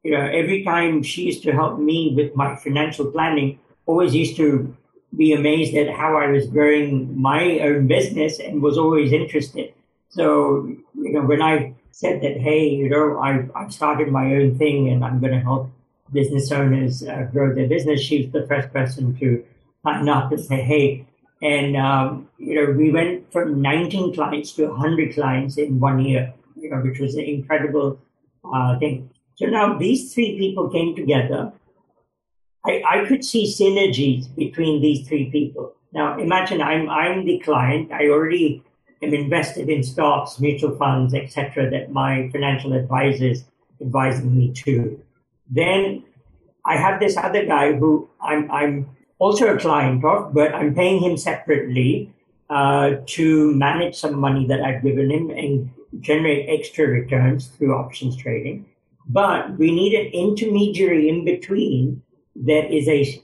you 0.04 0.12
know, 0.12 0.20
every 0.20 0.62
time 0.62 1.02
she 1.02 1.22
used 1.22 1.42
to 1.44 1.52
help 1.52 1.78
me 1.78 2.12
with 2.14 2.36
my 2.36 2.54
financial 2.56 3.10
planning, 3.10 3.58
always 3.86 4.14
used 4.14 4.36
to 4.36 4.76
be 5.16 5.32
amazed 5.32 5.74
at 5.74 5.88
how 5.94 6.16
I 6.16 6.26
was 6.28 6.46
growing 6.46 7.20
my 7.20 7.60
own 7.60 7.86
business 7.86 8.38
and 8.38 8.62
was 8.62 8.76
always 8.76 9.12
interested. 9.12 9.72
So, 10.10 10.68
you 10.94 11.12
know, 11.12 11.22
when 11.22 11.40
I 11.40 11.74
said 11.90 12.20
that, 12.22 12.36
hey, 12.36 12.68
you 12.68 12.88
know, 12.88 13.18
I've, 13.18 13.50
I've 13.56 13.72
started 13.72 14.10
my 14.10 14.34
own 14.34 14.58
thing 14.58 14.88
and 14.90 15.04
I'm 15.04 15.20
going 15.20 15.32
to 15.32 15.40
help 15.40 15.70
business 16.12 16.52
owners 16.52 17.02
uh, 17.02 17.28
grow 17.32 17.54
their 17.54 17.66
business, 17.66 18.00
she's 18.00 18.30
the 18.30 18.46
first 18.46 18.72
person 18.72 19.16
to 19.18 19.44
sign 19.82 20.08
up 20.08 20.30
and 20.30 20.40
say, 20.40 20.62
hey, 20.62 21.06
and, 21.42 21.76
um, 21.76 22.28
you 22.38 22.54
know, 22.54 22.72
we 22.72 22.90
went 22.90 23.32
from 23.32 23.60
19 23.60 24.14
clients 24.14 24.52
to 24.52 24.68
100 24.68 25.14
clients 25.14 25.56
in 25.56 25.80
one 25.80 26.00
year, 26.00 26.32
you 26.56 26.70
know, 26.70 26.78
which 26.78 26.98
was 27.00 27.14
an 27.14 27.24
incredible 27.24 27.98
uh, 28.52 28.78
thing. 28.78 29.10
So 29.36 29.46
now 29.46 29.76
these 29.78 30.14
three 30.14 30.38
people 30.38 30.70
came 30.70 30.94
together 30.94 31.52
I, 32.66 32.82
I 32.86 33.04
could 33.06 33.24
see 33.24 33.44
synergies 33.46 34.34
between 34.34 34.80
these 34.80 35.06
three 35.06 35.30
people. 35.30 35.74
Now, 35.92 36.18
imagine 36.18 36.60
I'm 36.62 36.88
I'm 36.88 37.24
the 37.24 37.38
client. 37.40 37.92
I 37.92 38.08
already 38.08 38.62
am 39.02 39.12
invested 39.12 39.68
in 39.68 39.82
stocks, 39.82 40.40
mutual 40.40 40.76
funds, 40.76 41.14
etc. 41.14 41.70
That 41.70 41.92
my 41.92 42.30
financial 42.32 42.72
advisors 42.72 43.44
advising 43.80 44.36
me 44.36 44.52
to. 44.64 45.00
Then 45.50 46.04
I 46.64 46.76
have 46.76 47.00
this 47.00 47.16
other 47.16 47.44
guy 47.44 47.74
who 47.74 48.08
I'm 48.20 48.50
I'm 48.50 48.88
also 49.18 49.54
a 49.54 49.58
client 49.58 50.04
of, 50.04 50.32
but 50.32 50.54
I'm 50.54 50.74
paying 50.74 51.02
him 51.02 51.16
separately 51.16 52.12
uh, 52.48 52.96
to 53.06 53.54
manage 53.54 53.96
some 53.96 54.18
money 54.18 54.46
that 54.46 54.62
I've 54.62 54.82
given 54.82 55.10
him 55.10 55.30
and 55.30 55.70
generate 56.00 56.48
extra 56.48 56.86
returns 56.86 57.48
through 57.48 57.74
options 57.74 58.16
trading. 58.16 58.66
But 59.08 59.58
we 59.58 59.70
need 59.70 59.94
an 59.94 60.06
intermediary 60.12 61.08
in 61.08 61.24
between 61.24 62.02
that 62.36 62.74
is 62.74 62.88
a 62.88 63.22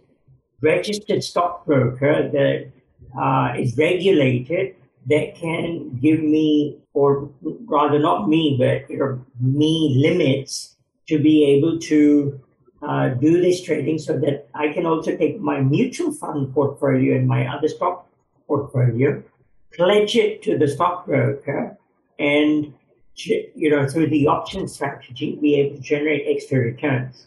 registered 0.63 1.25
stockbroker 1.25 2.29
that 2.31 2.71
uh, 3.19 3.55
is 3.59 3.77
regulated 3.77 4.77
that 5.07 5.35
can 5.35 5.99
give 6.01 6.21
me, 6.21 6.79
or 6.93 7.31
rather 7.67 7.99
not 7.99 8.29
me, 8.29 8.57
but 8.59 8.89
you 8.91 8.99
know, 8.99 9.25
me 9.41 9.97
limits 9.97 10.77
to 11.09 11.19
be 11.19 11.45
able 11.45 11.79
to 11.79 12.41
uh, 12.83 13.09
do 13.09 13.41
this 13.41 13.63
trading 13.63 13.99
so 13.99 14.19
that 14.19 14.49
I 14.55 14.73
can 14.73 14.87
also 14.87 15.17
take 15.17 15.41
my 15.41 15.61
mutual 15.61 16.13
fund 16.13 16.55
portfolio 16.55 17.17
and 17.17 17.27
my 17.27 17.47
other 17.47 17.69
stock 17.69 18.07
portfolio, 18.47 19.23
pledge 19.73 20.17
it 20.17 20.43
to 20.43 20.59
the 20.59 20.69
stockbroker, 20.69 21.77
and 22.19 22.75
you 23.27 23.71
know 23.71 23.89
through 23.89 24.09
the 24.09 24.27
option 24.27 24.69
strategy 24.69 25.37
be 25.41 25.57
able 25.61 25.77
to 25.77 25.83
generate 25.83 26.25
extra 26.27 26.59
returns. 26.59 27.27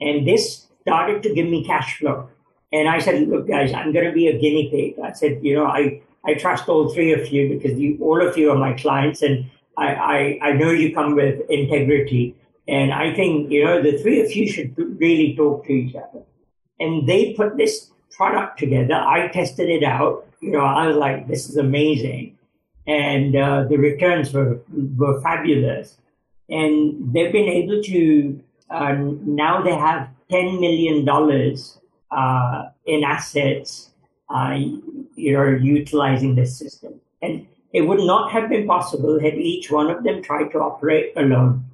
And 0.00 0.26
this 0.26 0.66
started 0.82 1.22
to 1.22 1.34
give 1.34 1.46
me 1.46 1.64
cash 1.64 1.98
flow. 1.98 2.28
And 2.72 2.88
I 2.88 2.98
said, 3.00 3.28
look, 3.28 3.48
guys, 3.48 3.72
I'm 3.72 3.92
going 3.92 4.06
to 4.06 4.12
be 4.12 4.28
a 4.28 4.38
guinea 4.38 4.70
pig. 4.70 5.04
I 5.04 5.12
said, 5.12 5.40
you 5.42 5.54
know, 5.54 5.66
I, 5.66 6.00
I 6.24 6.34
trust 6.34 6.68
all 6.68 6.88
three 6.88 7.12
of 7.12 7.28
you 7.28 7.48
because 7.48 7.78
you, 7.78 7.98
all 8.00 8.26
of 8.26 8.36
you 8.38 8.50
are 8.50 8.56
my 8.56 8.72
clients 8.74 9.22
and 9.22 9.50
I, 9.76 10.38
I, 10.42 10.48
I 10.48 10.52
know 10.52 10.70
you 10.70 10.94
come 10.94 11.16
with 11.16 11.40
integrity. 11.50 12.36
And 12.68 12.92
I 12.92 13.12
think, 13.14 13.50
you 13.50 13.64
know, 13.64 13.82
the 13.82 13.98
three 13.98 14.20
of 14.20 14.32
you 14.32 14.50
should 14.50 14.76
really 14.78 15.34
talk 15.36 15.66
to 15.66 15.72
each 15.72 15.96
other. 15.96 16.22
And 16.78 17.08
they 17.08 17.34
put 17.34 17.56
this 17.56 17.90
product 18.10 18.58
together. 18.58 18.94
I 18.94 19.28
tested 19.28 19.68
it 19.68 19.82
out. 19.82 20.26
You 20.40 20.52
know, 20.52 20.60
I 20.60 20.86
was 20.86 20.96
like, 20.96 21.26
this 21.26 21.48
is 21.48 21.56
amazing. 21.56 22.38
And 22.86 23.36
uh, 23.36 23.64
the 23.64 23.76
returns 23.76 24.32
were, 24.32 24.60
were 24.96 25.20
fabulous. 25.20 25.96
And 26.48 27.12
they've 27.12 27.32
been 27.32 27.48
able 27.48 27.82
to, 27.82 28.42
uh, 28.70 28.94
now 28.94 29.62
they 29.62 29.74
have 29.74 30.08
$10 30.30 30.60
million 30.60 31.08
uh, 32.10 32.68
in 32.86 33.04
assets, 33.04 33.90
uh, 34.28 34.56
you 35.14 35.32
know, 35.32 35.46
utilizing 35.46 36.34
this 36.34 36.56
system. 36.58 37.00
And 37.22 37.46
it 37.72 37.82
would 37.82 38.00
not 38.00 38.32
have 38.32 38.48
been 38.48 38.66
possible 38.66 39.20
had 39.20 39.34
each 39.34 39.70
one 39.70 39.90
of 39.90 40.02
them 40.02 40.22
tried 40.22 40.50
to 40.52 40.58
operate 40.58 41.12
alone. 41.16 41.64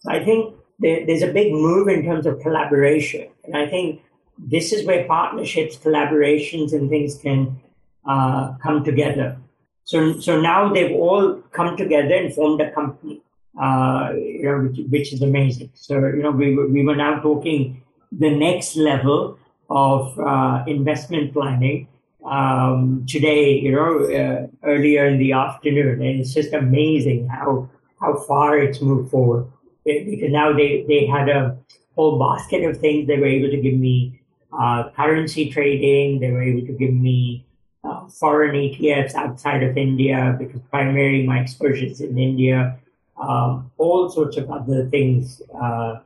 So 0.00 0.10
I 0.10 0.24
think 0.24 0.54
there, 0.78 1.06
there's 1.06 1.22
a 1.22 1.32
big 1.32 1.52
move 1.52 1.88
in 1.88 2.04
terms 2.04 2.26
of 2.26 2.40
collaboration. 2.40 3.28
And 3.44 3.56
I 3.56 3.66
think 3.66 4.02
this 4.38 4.72
is 4.72 4.84
where 4.86 5.06
partnerships, 5.06 5.76
collaborations, 5.76 6.72
and 6.72 6.90
things 6.90 7.16
can 7.16 7.60
uh, 8.04 8.54
come 8.62 8.84
together. 8.84 9.38
So, 9.84 10.18
so 10.18 10.40
now 10.40 10.72
they've 10.72 10.92
all 10.92 11.42
come 11.52 11.76
together 11.76 12.14
and 12.14 12.34
formed 12.34 12.60
a 12.60 12.70
company, 12.72 13.20
uh, 13.60 14.12
you 14.14 14.44
know, 14.44 14.58
which, 14.60 14.80
which, 14.88 15.12
is 15.12 15.20
amazing. 15.20 15.70
So, 15.74 15.94
you 15.98 16.22
know, 16.22 16.30
we, 16.30 16.56
we 16.56 16.82
were 16.84 16.96
now 16.96 17.20
talking 17.20 17.82
the 18.10 18.30
next 18.30 18.76
level 18.76 19.38
of 19.68 20.18
uh, 20.18 20.64
investment 20.66 21.34
planning 21.34 21.88
um, 22.24 23.04
today, 23.06 23.58
you 23.58 23.72
know, 23.72 24.04
uh, 24.04 24.46
earlier 24.66 25.06
in 25.06 25.18
the 25.18 25.32
afternoon. 25.32 26.00
And 26.00 26.20
it's 26.20 26.32
just 26.32 26.54
amazing 26.54 27.28
how, 27.28 27.68
how 28.00 28.14
far 28.20 28.58
it's 28.58 28.80
moved 28.80 29.10
forward. 29.10 29.46
It, 29.84 30.06
because 30.08 30.32
now 30.32 30.54
they, 30.54 30.84
they 30.88 31.04
had 31.04 31.28
a 31.28 31.58
whole 31.94 32.18
basket 32.18 32.64
of 32.64 32.80
things. 32.80 33.06
They 33.06 33.18
were 33.18 33.26
able 33.26 33.50
to 33.50 33.60
give 33.60 33.74
me 33.74 34.22
uh, 34.58 34.90
currency 34.96 35.50
trading. 35.50 36.20
They 36.20 36.30
were 36.30 36.42
able 36.42 36.66
to 36.66 36.72
give 36.72 36.94
me 36.94 37.46
uh, 37.84 38.06
foreign 38.08 38.54
ETFs 38.54 39.14
outside 39.14 39.62
of 39.62 39.76
India 39.76 40.36
because 40.38 40.60
primarily 40.70 41.26
my 41.26 41.40
exposure 41.40 41.86
is 41.86 42.00
in 42.00 42.18
India. 42.18 42.78
Um, 43.16 43.70
all 43.78 44.08
sorts 44.10 44.36
of 44.36 44.50
other 44.50 44.88
things 44.88 45.40
uh, 45.60 46.00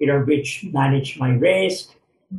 you 0.00 0.06
know, 0.06 0.20
which 0.20 0.64
manage 0.72 1.18
my 1.18 1.30
risk, 1.30 1.94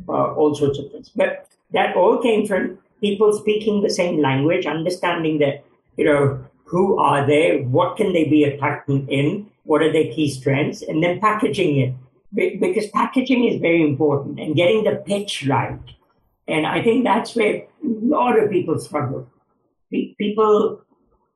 uh, 0.08 0.34
all 0.34 0.54
sorts 0.54 0.78
of 0.78 0.90
things. 0.90 1.10
But 1.16 1.46
that 1.70 1.96
all 1.96 2.18
came 2.20 2.46
from 2.46 2.78
people 3.00 3.32
speaking 3.32 3.82
the 3.82 3.90
same 3.90 4.20
language, 4.20 4.66
understanding 4.66 5.38
that, 5.38 5.64
you 5.96 6.04
know, 6.04 6.44
who 6.64 6.98
are 6.98 7.24
they, 7.24 7.62
what 7.62 7.96
can 7.96 8.12
they 8.12 8.24
be 8.24 8.44
a 8.44 8.58
Titan 8.58 9.08
in, 9.08 9.46
what 9.64 9.80
are 9.80 9.92
their 9.92 10.12
key 10.12 10.28
strengths, 10.28 10.82
and 10.82 11.02
then 11.02 11.20
packaging 11.20 11.78
it. 11.80 11.94
Because 12.60 12.86
packaging 12.88 13.44
is 13.44 13.60
very 13.60 13.82
important 13.82 14.40
and 14.40 14.56
getting 14.56 14.84
the 14.84 14.96
pitch 15.06 15.46
right. 15.46 15.78
And 16.48 16.66
I 16.66 16.82
think 16.82 17.04
that's 17.04 17.34
where 17.36 17.56
a 17.56 17.66
lot 17.82 18.38
of 18.38 18.50
people 18.50 18.78
struggle. 18.78 19.28
People 19.90 20.82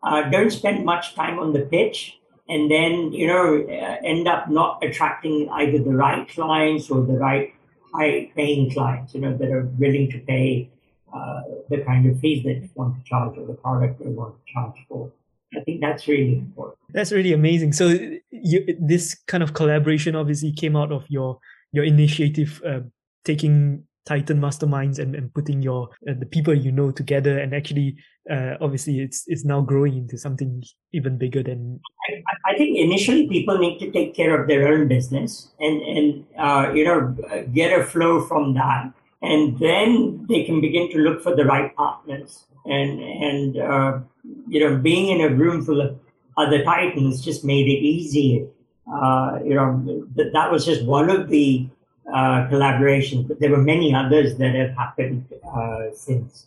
uh, 0.03 0.29
don't 0.31 0.51
spend 0.51 0.85
much 0.85 1.14
time 1.14 1.38
on 1.38 1.53
the 1.53 1.61
pitch 1.61 2.19
and 2.49 2.71
then 2.71 3.12
you 3.12 3.27
know 3.27 3.64
uh, 3.69 3.97
end 4.05 4.29
up 4.29 4.49
not 4.49 4.83
attracting 4.83 5.49
either 5.53 5.79
the 5.79 5.95
right 5.95 6.29
clients 6.29 6.90
or 6.90 7.05
the 7.05 7.14
right 7.14 7.53
high 7.95 8.31
paying 8.37 8.71
clients 8.71 9.14
you 9.14 9.21
know 9.21 9.37
that 9.37 9.51
are 9.51 9.64
willing 9.79 10.11
to 10.11 10.19
pay 10.21 10.71
uh, 11.14 11.40
the 11.71 11.79
kind 11.79 12.07
of 12.07 12.19
fees 12.21 12.45
that 12.45 12.61
they 12.61 12.71
want 12.75 12.97
to 12.97 13.03
charge 13.09 13.37
or 13.38 13.47
the 13.47 13.55
product 13.55 13.99
they 13.99 14.11
want 14.11 14.35
to 14.35 14.53
charge 14.53 14.77
for. 14.88 15.11
I 15.57 15.61
think 15.61 15.81
that's 15.81 16.07
really 16.07 16.35
important. 16.38 16.79
That's 16.92 17.12
really 17.12 17.33
amazing. 17.33 17.73
So 17.73 17.97
you, 18.31 18.77
this 18.79 19.14
kind 19.27 19.42
of 19.42 19.55
collaboration 19.55 20.14
obviously 20.14 20.53
came 20.53 20.77
out 20.77 20.92
of 20.92 21.05
your 21.09 21.38
your 21.73 21.85
initiative 21.85 22.61
uh, 22.66 22.81
taking 23.25 23.85
Titan 24.07 24.40
masterminds 24.40 24.99
and, 24.99 25.14
and 25.14 25.35
putting 25.35 25.62
your 25.62 25.90
uh, 26.09 26.14
the 26.19 26.27
people 26.27 26.55
you 26.55 26.73
know 26.73 26.90
together. 26.90 27.38
And 27.38 27.55
actually 27.55 27.97
uh, 28.31 28.55
obviously 28.61 29.01
it's 29.01 29.25
it's 29.27 29.45
now 29.45 29.61
growing 29.61 29.97
into 29.97 30.16
something 30.16 30.62
even 30.92 31.19
bigger 31.19 31.42
than 31.42 31.81
I, 32.09 32.53
I, 32.53 32.57
think 32.57 32.79
initially 32.79 33.29
people 33.29 33.59
need 33.59 33.79
to 33.79 33.90
take 33.90 34.14
care 34.14 34.40
of 34.40 34.49
their 34.49 34.69
own 34.69 34.88
business 34.88 35.51
and 35.61 35.83
and 35.83 36.25
uh, 36.38 36.73
you 36.73 36.85
know 36.85 37.45
get 37.53 37.79
a 37.79 37.85
flow 37.85 38.21
from 38.25 38.55
that. 38.55 38.92
And 39.23 39.59
then 39.59 40.27
they 40.29 40.45
can 40.45 40.61
begin 40.61 40.90
to 40.92 40.99
look 40.99 41.23
for 41.23 41.35
the 41.35 41.45
right 41.45 41.75
partners 41.75 42.47
and 42.64 43.01
and 43.01 43.59
uh, 43.59 43.99
you 44.47 44.61
know 44.61 44.77
being 44.77 45.09
in 45.09 45.21
a 45.21 45.35
room 45.35 45.64
full 45.64 45.81
of 45.81 45.99
other 46.37 46.62
titans 46.64 47.25
just 47.25 47.45
made 47.45 47.66
it 47.66 47.83
easier. 47.83 48.47
Uh, 48.87 49.40
you 49.45 49.55
know 49.55 49.83
that, 50.14 50.33
that 50.33 50.51
was 50.51 50.64
just 50.64 50.85
one 50.85 51.11
of 51.11 51.29
the 51.29 51.69
uh, 52.12 52.47
collaborations, 52.49 53.27
but 53.29 53.40
there 53.40 53.51
were 53.51 53.62
many 53.62 53.95
others 53.95 54.37
that 54.38 54.55
have 54.55 54.71
happened 54.77 55.27
uh, 55.55 55.90
since. 55.95 56.47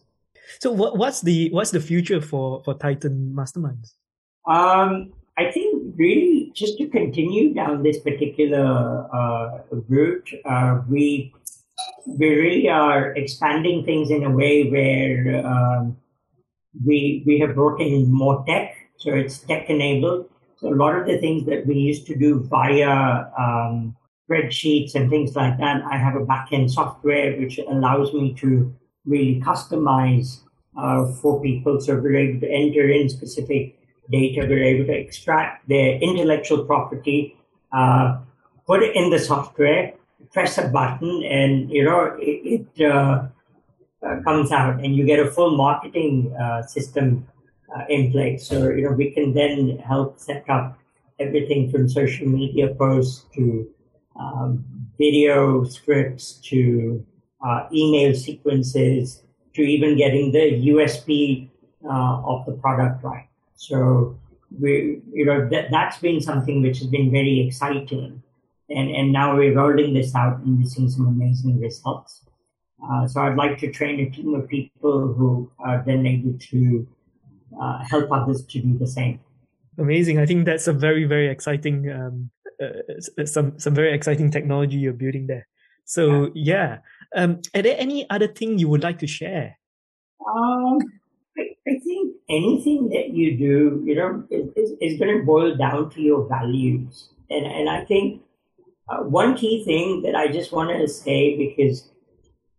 So, 0.59 0.71
what, 0.71 0.97
what's 0.97 1.21
the 1.21 1.49
what's 1.51 1.71
the 1.71 1.79
future 1.79 2.21
for 2.21 2.63
for 2.63 2.73
Titan 2.73 3.33
Masterminds? 3.35 3.93
Um, 4.47 5.13
I 5.37 5.51
think 5.51 5.93
really 5.95 6.51
just 6.55 6.77
to 6.79 6.87
continue 6.87 7.53
down 7.53 7.83
this 7.83 7.99
particular 7.99 9.07
uh, 9.13 9.59
route, 9.87 10.29
uh, 10.45 10.81
we 10.89 11.33
we 12.05 12.29
really 12.35 12.69
are 12.69 13.13
expanding 13.13 13.85
things 13.85 14.09
in 14.09 14.23
a 14.23 14.29
way 14.29 14.69
where 14.69 15.45
um, 15.45 15.97
we 16.85 17.23
we 17.25 17.39
have 17.39 17.55
brought 17.55 17.79
in 17.79 18.11
more 18.11 18.43
tech, 18.47 18.75
so 18.97 19.13
it's 19.13 19.39
tech 19.39 19.69
enabled. 19.69 20.29
So 20.57 20.73
a 20.73 20.75
lot 20.75 20.95
of 20.95 21.05
the 21.05 21.17
things 21.19 21.45
that 21.45 21.65
we 21.65 21.75
used 21.75 22.05
to 22.07 22.15
do 22.15 22.43
via 22.49 23.31
um, 23.37 23.95
spreadsheets 24.29 24.95
and 24.95 25.09
things 25.09 25.35
like 25.35 25.57
that. 25.57 25.83
I 25.83 25.97
have 25.97 26.15
a 26.15 26.25
backend 26.25 26.71
software 26.71 27.37
which 27.37 27.57
allows 27.59 28.13
me 28.13 28.33
to 28.35 28.73
really 29.05 29.41
customize 29.41 30.41
uh, 30.77 31.11
for 31.13 31.41
people. 31.41 31.79
So 31.81 31.95
we're 31.95 32.15
able 32.15 32.39
to 32.41 32.49
enter 32.49 32.89
in 32.89 33.09
specific 33.09 33.77
data. 34.11 34.45
We're 34.47 34.63
able 34.63 34.85
to 34.85 34.93
extract 34.93 35.67
their 35.67 35.95
intellectual 35.99 36.65
property, 36.65 37.37
uh, 37.71 38.19
put 38.67 38.83
it 38.83 38.95
in 38.95 39.09
the 39.09 39.19
software, 39.19 39.93
press 40.31 40.57
a 40.57 40.67
button, 40.67 41.23
and 41.23 41.71
you 41.71 41.83
know 41.83 42.15
it, 42.19 42.67
it 42.77 42.85
uh, 42.85 43.27
uh 44.03 44.21
comes 44.23 44.51
out, 44.51 44.79
and 44.83 44.95
you 44.95 45.05
get 45.05 45.19
a 45.19 45.29
full 45.31 45.55
marketing 45.57 46.33
uh, 46.39 46.61
system 46.63 47.27
uh, 47.75 47.83
in 47.89 48.11
place. 48.11 48.47
So 48.47 48.69
you 48.69 48.83
know 48.83 48.91
we 48.91 49.11
can 49.11 49.33
then 49.33 49.79
help 49.79 50.19
set 50.19 50.47
up 50.49 50.77
everything 51.19 51.71
from 51.71 51.89
social 51.89 52.27
media 52.27 52.73
posts 52.75 53.25
to 53.35 53.67
um, 54.19 54.65
video 54.97 55.63
scripts 55.63 56.33
to 56.49 57.05
uh, 57.45 57.67
email 57.73 58.13
sequences 58.13 59.23
to 59.55 59.61
even 59.61 59.97
getting 59.97 60.31
the 60.31 60.67
USP 60.71 61.49
uh, 61.85 62.21
of 62.23 62.45
the 62.45 62.53
product 62.53 63.03
right. 63.03 63.27
So 63.55 64.19
we, 64.57 65.01
you 65.11 65.25
know, 65.25 65.47
that, 65.49 65.71
that's 65.71 65.97
been 65.97 66.21
something 66.21 66.61
which 66.61 66.79
has 66.79 66.87
been 66.87 67.11
very 67.11 67.47
exciting. 67.47 68.21
And, 68.69 68.91
and 68.91 69.11
now 69.11 69.35
we're 69.35 69.55
rolling 69.55 69.93
this 69.93 70.13
out 70.13 70.39
and 70.39 70.59
we're 70.59 70.69
seeing 70.69 70.89
some 70.89 71.07
amazing 71.07 71.59
results. 71.59 72.23
Uh, 72.83 73.07
so 73.07 73.21
I'd 73.21 73.35
like 73.35 73.57
to 73.59 73.71
train 73.71 73.99
a 73.99 74.09
team 74.09 74.35
of 74.35 74.47
people 74.47 75.13
who 75.13 75.51
are 75.59 75.83
then 75.85 76.05
able 76.05 76.37
to 76.51 76.87
uh, 77.59 77.83
help 77.83 78.11
others 78.11 78.45
to 78.45 78.59
do 78.59 78.77
the 78.77 78.87
same. 78.87 79.19
Amazing! 79.77 80.19
I 80.19 80.25
think 80.25 80.45
that's 80.45 80.67
a 80.67 80.73
very 80.73 81.05
very 81.05 81.29
exciting 81.29 81.89
um, 81.89 82.29
uh, 82.61 83.25
some 83.25 83.57
some 83.57 83.73
very 83.73 83.93
exciting 83.93 84.31
technology 84.31 84.77
you're 84.77 84.93
building 84.93 85.27
there. 85.27 85.47
So 85.85 86.31
yeah, 86.35 86.79
um, 87.15 87.41
are 87.55 87.61
there 87.61 87.75
any 87.79 88.07
other 88.09 88.27
thing 88.27 88.59
you 88.59 88.69
would 88.69 88.83
like 88.83 88.99
to 88.99 89.07
share? 89.07 89.57
Um, 90.27 90.77
I, 91.37 91.55
I 91.67 91.79
think 91.79 92.15
anything 92.29 92.89
that 92.89 93.09
you 93.09 93.37
do, 93.37 93.81
you 93.85 93.95
know, 93.95 94.23
is, 94.29 94.73
is 94.81 94.99
going 94.99 95.17
to 95.17 95.25
boil 95.25 95.55
down 95.55 95.89
to 95.91 96.01
your 96.01 96.27
values, 96.27 97.09
and 97.29 97.45
and 97.45 97.69
I 97.69 97.85
think 97.85 98.21
uh, 98.89 99.03
one 99.03 99.35
key 99.35 99.63
thing 99.65 100.01
that 100.03 100.15
I 100.15 100.27
just 100.27 100.51
wanted 100.51 100.79
to 100.79 100.87
say 100.87 101.37
because 101.37 101.89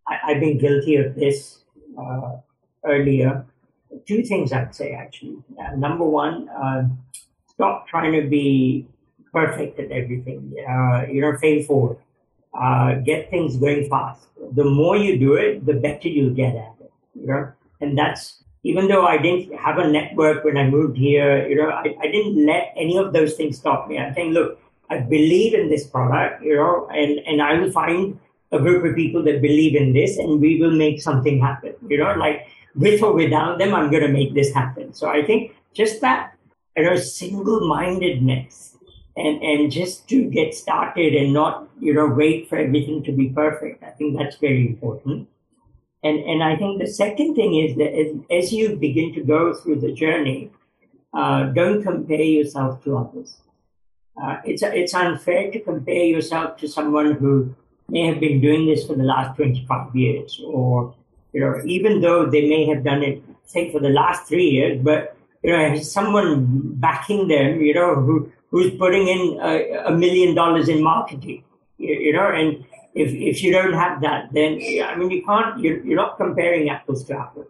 I, 0.08 0.32
have 0.32 0.40
been 0.40 0.58
guilty 0.58 0.96
of 0.96 1.14
this 1.14 1.64
uh, 1.98 2.36
earlier. 2.84 3.46
Two 4.06 4.22
things 4.22 4.52
I'd 4.52 4.74
say 4.74 4.92
actually. 4.92 5.38
Uh, 5.58 5.76
number 5.76 6.04
one, 6.04 6.48
uh, 6.48 6.82
stop 7.48 7.86
trying 7.88 8.12
to 8.12 8.28
be 8.28 8.86
perfect 9.32 9.78
at 9.78 9.90
everything. 9.90 10.54
Uh, 10.58 11.06
you 11.10 11.20
know, 11.20 11.36
fail 11.38 11.62
forward. 11.64 11.98
Uh, 12.52 12.94
get 12.94 13.30
things 13.30 13.56
going 13.56 13.88
fast. 13.88 14.26
The 14.52 14.64
more 14.64 14.96
you 14.96 15.18
do 15.18 15.34
it, 15.34 15.64
the 15.64 15.74
better 15.74 16.08
you 16.08 16.30
get 16.30 16.56
at 16.56 16.74
it. 16.80 16.92
You 17.14 17.26
know, 17.26 17.52
and 17.80 17.96
that's 17.96 18.42
even 18.62 18.88
though 18.88 19.06
I 19.06 19.16
didn't 19.18 19.56
have 19.56 19.78
a 19.78 19.88
network 19.88 20.44
when 20.44 20.56
I 20.56 20.68
moved 20.68 20.96
here. 20.96 21.48
You 21.48 21.56
know, 21.56 21.70
I, 21.70 21.96
I 22.00 22.06
didn't 22.10 22.44
let 22.44 22.72
any 22.76 22.96
of 22.98 23.12
those 23.12 23.34
things 23.34 23.58
stop 23.58 23.88
me. 23.88 23.98
I 23.98 24.12
think, 24.12 24.34
look, 24.34 24.60
I 24.90 24.98
believe 24.98 25.54
in 25.54 25.68
this 25.68 25.86
product. 25.86 26.42
You 26.42 26.56
know, 26.56 26.88
and 26.92 27.20
and 27.26 27.40
I 27.40 27.54
will 27.54 27.70
find 27.70 28.18
a 28.52 28.58
group 28.58 28.84
of 28.84 28.96
people 28.96 29.22
that 29.24 29.40
believe 29.40 29.76
in 29.76 29.92
this, 29.92 30.18
and 30.18 30.40
we 30.40 30.60
will 30.60 30.72
make 30.72 31.00
something 31.00 31.40
happen. 31.40 31.74
You 31.88 31.98
know, 31.98 32.14
like 32.14 32.48
with 32.74 33.02
or 33.02 33.12
without 33.12 33.58
them, 33.58 33.74
I'm 33.74 33.90
going 33.90 34.02
to 34.02 34.12
make 34.12 34.34
this 34.34 34.52
happen. 34.52 34.92
So 34.92 35.08
I 35.08 35.24
think 35.24 35.54
just 35.72 36.00
that 36.00 36.34
you 36.76 36.84
know 36.84 36.96
single-mindedness 36.96 38.76
and 39.16 39.42
and 39.42 39.70
just 39.70 40.08
to 40.08 40.24
get 40.30 40.54
started 40.54 41.14
and 41.14 41.32
not 41.32 41.68
you 41.80 41.94
know 41.94 42.06
wait 42.06 42.48
for 42.48 42.56
everything 42.56 43.02
to 43.04 43.12
be 43.12 43.28
perfect. 43.30 43.82
I 43.82 43.90
think 43.90 44.18
that's 44.18 44.36
very 44.36 44.66
important. 44.66 45.28
And 46.02 46.18
and 46.20 46.42
i 46.42 46.56
think 46.56 46.80
the 46.80 46.86
second 46.86 47.34
thing 47.34 47.56
is 47.62 47.76
that 47.76 47.92
as, 48.02 48.44
as 48.44 48.52
you 48.54 48.76
begin 48.76 49.12
to 49.14 49.22
go 49.22 49.52
through 49.52 49.80
the 49.80 49.92
journey 49.92 50.50
uh, 51.12 51.44
don't 51.44 51.82
compare 51.82 52.22
yourself 52.22 52.82
to 52.84 52.96
others. 52.96 53.36
Uh, 54.20 54.36
it's 54.44 54.62
it's 54.62 54.94
unfair 54.94 55.50
to 55.50 55.60
compare 55.60 56.04
yourself 56.04 56.56
to 56.58 56.68
someone 56.68 57.12
who 57.12 57.54
may 57.88 58.06
have 58.06 58.20
been 58.20 58.40
doing 58.40 58.66
this 58.66 58.86
for 58.86 58.94
the 58.94 59.02
last 59.02 59.36
25 59.36 59.94
years 59.96 60.40
or 60.46 60.94
you 61.32 61.40
know 61.40 61.60
even 61.64 62.00
though 62.00 62.26
they 62.26 62.48
may 62.48 62.66
have 62.66 62.84
done 62.84 63.02
it 63.02 63.22
say 63.44 63.72
for 63.72 63.80
the 63.80 63.88
last 63.88 64.28
three 64.28 64.50
years 64.50 64.78
but 64.82 65.16
you 65.42 65.50
know 65.50 65.76
someone 65.78 66.44
backing 66.74 67.28
them 67.28 67.60
you 67.60 67.72
know 67.72 67.94
who 67.94 68.30
who's 68.50 68.74
putting 68.74 69.06
in 69.08 69.38
a, 69.86 69.92
million 69.92 70.34
dollars 70.34 70.68
in 70.68 70.82
marketing, 70.82 71.44
you, 71.78 71.94
you, 71.94 72.12
know, 72.12 72.28
and 72.28 72.64
if, 72.94 73.12
if 73.12 73.42
you 73.42 73.52
don't 73.52 73.72
have 73.72 74.00
that, 74.00 74.32
then, 74.32 74.60
I 74.84 74.96
mean, 74.96 75.10
you 75.10 75.24
can't, 75.24 75.58
you're, 75.60 75.84
you're 75.84 75.96
not 75.96 76.16
comparing 76.16 76.68
apples 76.68 77.04
to 77.04 77.18
apples. 77.18 77.46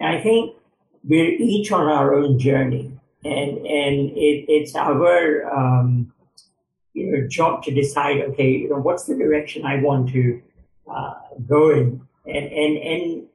And 0.00 0.16
I 0.16 0.20
think 0.20 0.56
we're 1.04 1.30
each 1.30 1.70
on 1.72 1.86
our 1.86 2.14
own 2.14 2.38
journey 2.38 2.92
and, 3.24 3.58
and 3.58 4.10
it, 4.16 4.46
it's 4.48 4.74
our, 4.74 5.46
um, 5.54 6.12
you 6.94 7.12
know, 7.12 7.28
job 7.28 7.62
to 7.64 7.70
decide, 7.70 8.20
okay, 8.22 8.50
you 8.50 8.70
know, 8.70 8.78
what's 8.78 9.04
the 9.04 9.14
direction 9.14 9.64
I 9.64 9.80
want 9.80 10.10
to 10.10 10.42
uh, 10.90 11.14
go 11.46 11.70
in 11.70 12.00
and, 12.26 12.46
and, 12.52 12.76
and 12.78 13.26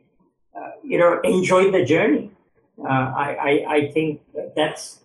uh, 0.56 0.72
you 0.84 0.98
know, 0.98 1.22
enjoy 1.22 1.72
the 1.72 1.86
journey. 1.86 2.32
Uh, 2.78 2.88
I, 2.88 3.38
I, 3.40 3.76
I 3.76 3.92
think 3.92 4.22
that's 4.56 5.02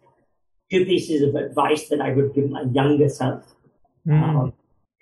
two 0.70 0.85
pieces 0.85 1.22
of 1.22 1.35
advice 1.35 1.88
that 1.88 2.00
I 2.00 2.12
would 2.12 2.35
give 2.35 2.50
my 2.50 2.62
younger 2.62 3.09
self. 3.09 3.44
Mm. 4.06 4.22
Um, 4.22 4.52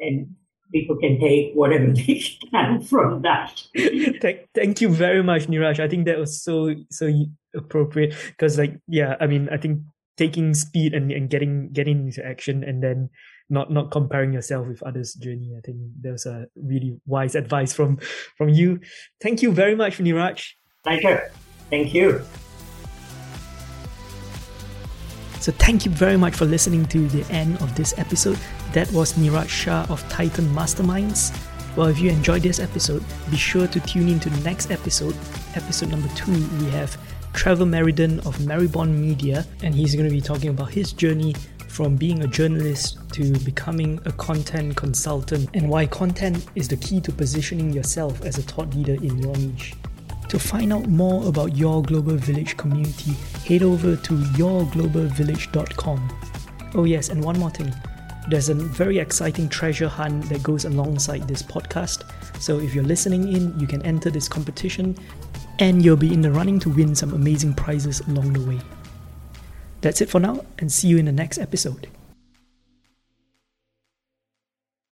and 0.00 0.34
people 0.72 0.96
can 0.96 1.20
take 1.20 1.52
whatever 1.54 1.86
they 1.92 2.22
can 2.50 2.80
from 2.80 3.22
that. 3.22 3.62
thank, 4.20 4.48
thank 4.54 4.80
you 4.80 4.88
very 4.88 5.22
much, 5.22 5.46
Neeraj. 5.46 5.80
I 5.80 5.88
think 5.88 6.06
that 6.06 6.18
was 6.18 6.42
so 6.42 6.74
so 6.90 7.10
appropriate 7.54 8.14
because, 8.28 8.58
like, 8.58 8.78
yeah, 8.86 9.16
I 9.20 9.26
mean, 9.26 9.48
I 9.50 9.56
think 9.56 9.80
taking 10.16 10.52
speed 10.54 10.94
and, 10.94 11.10
and 11.12 11.30
getting 11.30 11.70
getting 11.72 12.06
into 12.06 12.24
action 12.26 12.64
and 12.64 12.82
then 12.82 13.08
not 13.48 13.70
not 13.70 13.90
comparing 13.90 14.32
yourself 14.32 14.66
with 14.66 14.82
others' 14.82 15.14
journey. 15.14 15.54
I 15.56 15.60
think 15.60 15.78
that 16.02 16.12
was 16.12 16.26
a 16.26 16.46
really 16.56 16.98
wise 17.06 17.34
advice 17.34 17.72
from 17.72 17.98
from 18.36 18.48
you. 18.48 18.80
Thank 19.22 19.42
you 19.42 19.52
very 19.52 19.74
much, 19.74 19.98
Neeraj. 19.98 20.44
Thank 20.84 21.02
you. 21.02 21.18
Thank 21.70 21.94
you. 21.94 22.22
So 25.40 25.52
thank 25.52 25.84
you 25.84 25.92
very 25.92 26.16
much 26.16 26.34
for 26.34 26.44
listening 26.44 26.86
to 26.86 27.06
the 27.08 27.24
end 27.32 27.62
of 27.62 27.74
this 27.76 27.94
episode. 27.96 28.38
That 28.72 28.90
was 28.92 29.12
Neeraj 29.12 29.48
Shah 29.48 29.86
of 29.88 30.06
Titan 30.08 30.46
Masterminds. 30.46 31.32
Well, 31.76 31.86
if 31.86 32.00
you 32.00 32.10
enjoyed 32.10 32.42
this 32.42 32.58
episode, 32.58 33.04
be 33.30 33.36
sure 33.36 33.68
to 33.68 33.80
tune 33.80 34.08
in 34.08 34.18
to 34.20 34.30
the 34.30 34.40
next 34.40 34.72
episode, 34.72 35.16
episode 35.54 35.90
number 35.90 36.08
two. 36.16 36.32
We 36.32 36.70
have 36.70 36.98
Trevor 37.34 37.66
Meriden 37.66 38.18
of 38.26 38.36
Maribond 38.38 38.98
Media, 38.98 39.46
and 39.62 39.74
he's 39.74 39.94
going 39.94 40.08
to 40.08 40.14
be 40.14 40.20
talking 40.20 40.50
about 40.50 40.70
his 40.70 40.92
journey 40.92 41.36
from 41.68 41.94
being 41.94 42.24
a 42.24 42.26
journalist 42.26 42.98
to 43.12 43.32
becoming 43.44 44.00
a 44.06 44.12
content 44.12 44.76
consultant 44.76 45.48
and 45.54 45.68
why 45.68 45.86
content 45.86 46.46
is 46.56 46.66
the 46.66 46.76
key 46.76 47.00
to 47.02 47.12
positioning 47.12 47.72
yourself 47.72 48.24
as 48.24 48.38
a 48.38 48.42
thought 48.42 48.74
leader 48.74 48.94
in 48.94 49.16
your 49.18 49.36
niche. 49.36 49.74
To 50.28 50.38
find 50.38 50.74
out 50.74 50.88
more 50.88 51.26
about 51.26 51.56
Your 51.56 51.82
Global 51.82 52.16
Village 52.16 52.56
community, 52.56 53.12
head 53.46 53.62
over 53.62 53.96
to 53.96 54.14
yourglobalvillage.com. 54.14 56.18
Oh, 56.74 56.84
yes, 56.84 57.08
and 57.08 57.24
one 57.24 57.38
more 57.38 57.50
thing. 57.50 57.74
There's 58.28 58.50
a 58.50 58.54
very 58.54 58.98
exciting 58.98 59.48
treasure 59.48 59.88
hunt 59.88 60.28
that 60.28 60.42
goes 60.42 60.66
alongside 60.66 61.26
this 61.26 61.42
podcast. 61.42 62.02
So 62.40 62.58
if 62.58 62.74
you're 62.74 62.84
listening 62.84 63.32
in, 63.32 63.58
you 63.58 63.66
can 63.66 63.80
enter 63.86 64.10
this 64.10 64.28
competition 64.28 64.98
and 65.60 65.82
you'll 65.82 65.96
be 65.96 66.12
in 66.12 66.20
the 66.20 66.30
running 66.30 66.58
to 66.60 66.68
win 66.68 66.94
some 66.94 67.14
amazing 67.14 67.54
prizes 67.54 68.00
along 68.00 68.34
the 68.34 68.46
way. 68.46 68.60
That's 69.80 70.02
it 70.02 70.10
for 70.10 70.20
now, 70.20 70.44
and 70.58 70.70
see 70.70 70.88
you 70.88 70.98
in 70.98 71.06
the 71.06 71.12
next 71.12 71.38
episode. 71.38 71.88